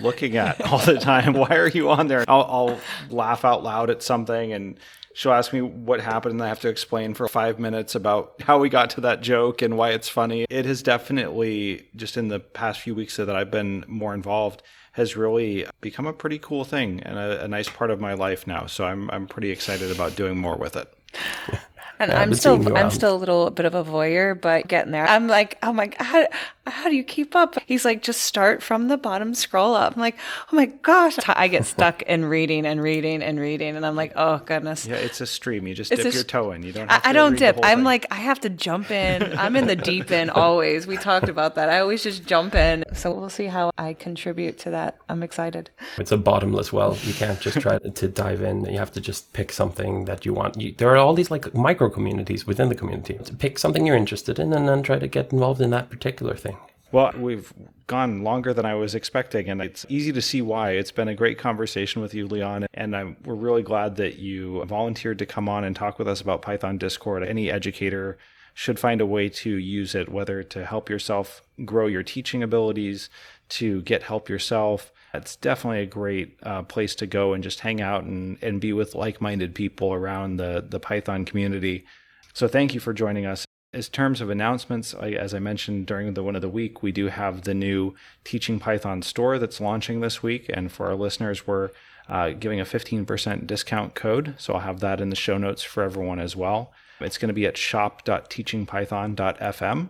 [0.00, 1.34] looking at all the time?
[1.34, 4.78] Why are you on there?" I'll, I'll laugh out loud at something, and
[5.14, 8.58] she'll ask me what happened, and I have to explain for five minutes about how
[8.58, 10.46] we got to that joke and why it's funny.
[10.48, 14.62] It has definitely just in the past few weeks that I've been more involved
[14.92, 18.46] has really become a pretty cool thing and a, a nice part of my life
[18.46, 18.66] now.
[18.66, 20.92] So I'm I'm pretty excited about doing more with it.
[21.98, 25.06] And Yeah, I'm still I'm still a little bit of a voyeur, but getting there.
[25.06, 26.26] I'm like, oh my god, how,
[26.66, 27.56] how do you keep up?
[27.66, 29.94] He's like, just start from the bottom, scroll up.
[29.94, 30.16] I'm like,
[30.52, 34.12] oh my gosh, I get stuck in reading and reading and reading, and I'm like,
[34.16, 34.86] oh goodness.
[34.86, 35.66] Yeah, it's a stream.
[35.66, 36.62] You just It's dip your toe in.
[36.62, 36.90] You don't.
[36.90, 37.58] I, to I don't dip.
[37.62, 37.84] I'm thing.
[37.84, 39.36] like, I have to jump in.
[39.38, 40.86] I'm in the deep end always.
[40.86, 41.68] We talked about that.
[41.68, 42.84] I always just jump in.
[42.94, 44.98] So we'll see how I contribute to that.
[45.08, 45.70] I'm excited.
[45.98, 46.96] It's a bottomless well.
[47.02, 48.64] You can't just try to dive in.
[48.64, 50.60] You have to just pick something that you want.
[50.60, 53.14] You, there are all these like micro communities within the community.
[53.14, 56.34] To pick something you're interested in and then try to get involved in that particular
[56.34, 56.56] thing.
[56.92, 57.52] Well, we've
[57.86, 60.72] gone longer than I was expecting, and it's easy to see why.
[60.72, 64.62] It's been a great conversation with you, Leon, and I'm, we're really glad that you
[64.66, 67.22] volunteered to come on and talk with us about Python Discord.
[67.22, 68.18] Any educator
[68.52, 73.08] should find a way to use it, whether to help yourself grow your teaching abilities,
[73.48, 74.92] to get help yourself.
[75.14, 78.72] It's definitely a great uh, place to go and just hang out and, and be
[78.72, 81.84] with like minded people around the, the Python community.
[82.32, 83.44] So thank you for joining us.
[83.74, 86.92] As terms of announcements, I- as I mentioned during the one of the week, we
[86.92, 87.94] do have the new
[88.24, 91.70] Teaching Python store that's launching this week, and for our listeners, we're
[92.08, 94.34] uh, giving a 15% discount code.
[94.38, 96.72] So I'll have that in the show notes for everyone as well.
[97.00, 99.88] It's going to be at shop.teachingpython.fm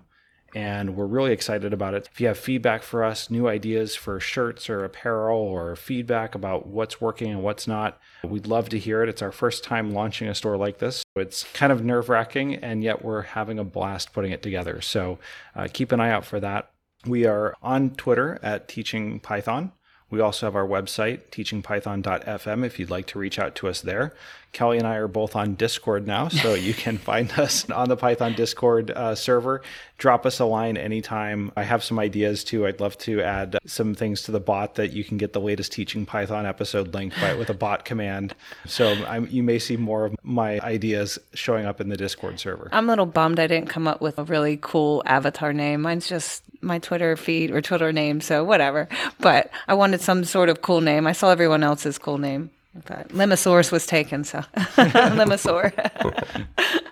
[0.54, 2.08] and we're really excited about it.
[2.12, 6.66] If you have feedback for us, new ideas for shirts or apparel, or feedback about
[6.66, 9.08] what's working and what's not, we'd love to hear it.
[9.08, 11.02] It's our first time launching a store like this.
[11.16, 14.80] It's kind of nerve wracking, and yet we're having a blast putting it together.
[14.80, 15.18] So
[15.54, 16.70] uh, keep an eye out for that.
[17.06, 19.72] We are on Twitter at Teaching Python.
[20.12, 24.12] We also have our website, teachingpython.fm, if you'd like to reach out to us there.
[24.52, 27.96] Kelly and I are both on Discord now, so you can find us on the
[27.96, 29.62] Python Discord uh, server.
[29.96, 31.50] Drop us a line anytime.
[31.56, 32.66] I have some ideas too.
[32.66, 35.72] I'd love to add some things to the bot that you can get the latest
[35.72, 38.34] Teaching Python episode linked by with a bot command.
[38.66, 42.68] So I'm, you may see more of my ideas showing up in the Discord server.
[42.70, 45.80] I'm a little bummed I didn't come up with a really cool avatar name.
[45.80, 48.88] Mine's just my Twitter feed or Twitter name, so whatever.
[49.18, 51.06] But I wanted some sort of cool name.
[51.06, 52.50] I saw everyone else's cool name.
[52.86, 55.72] But Limosaurus was taken, so Limosaur.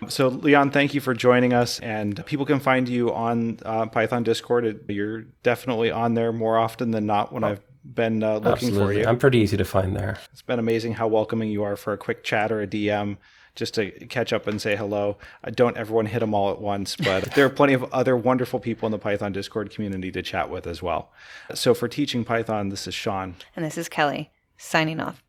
[0.09, 1.79] So, Leon, thank you for joining us.
[1.79, 4.65] And people can find you on uh, Python Discord.
[4.65, 8.93] It- You're definitely on there more often than not when I've been uh, looking for
[8.93, 9.05] you.
[9.07, 10.19] I'm pretty easy to find there.
[10.33, 13.19] It's been amazing how welcoming you are for a quick chat or a DM
[13.55, 15.17] just to catch up and say hello.
[15.45, 18.61] Uh, don't everyone hit them all at once, but there are plenty of other wonderful
[18.61, 21.11] people in the Python Discord community to chat with as well.
[21.55, 23.35] So, for Teaching Python, this is Sean.
[23.57, 25.23] and this is Kelly signing off.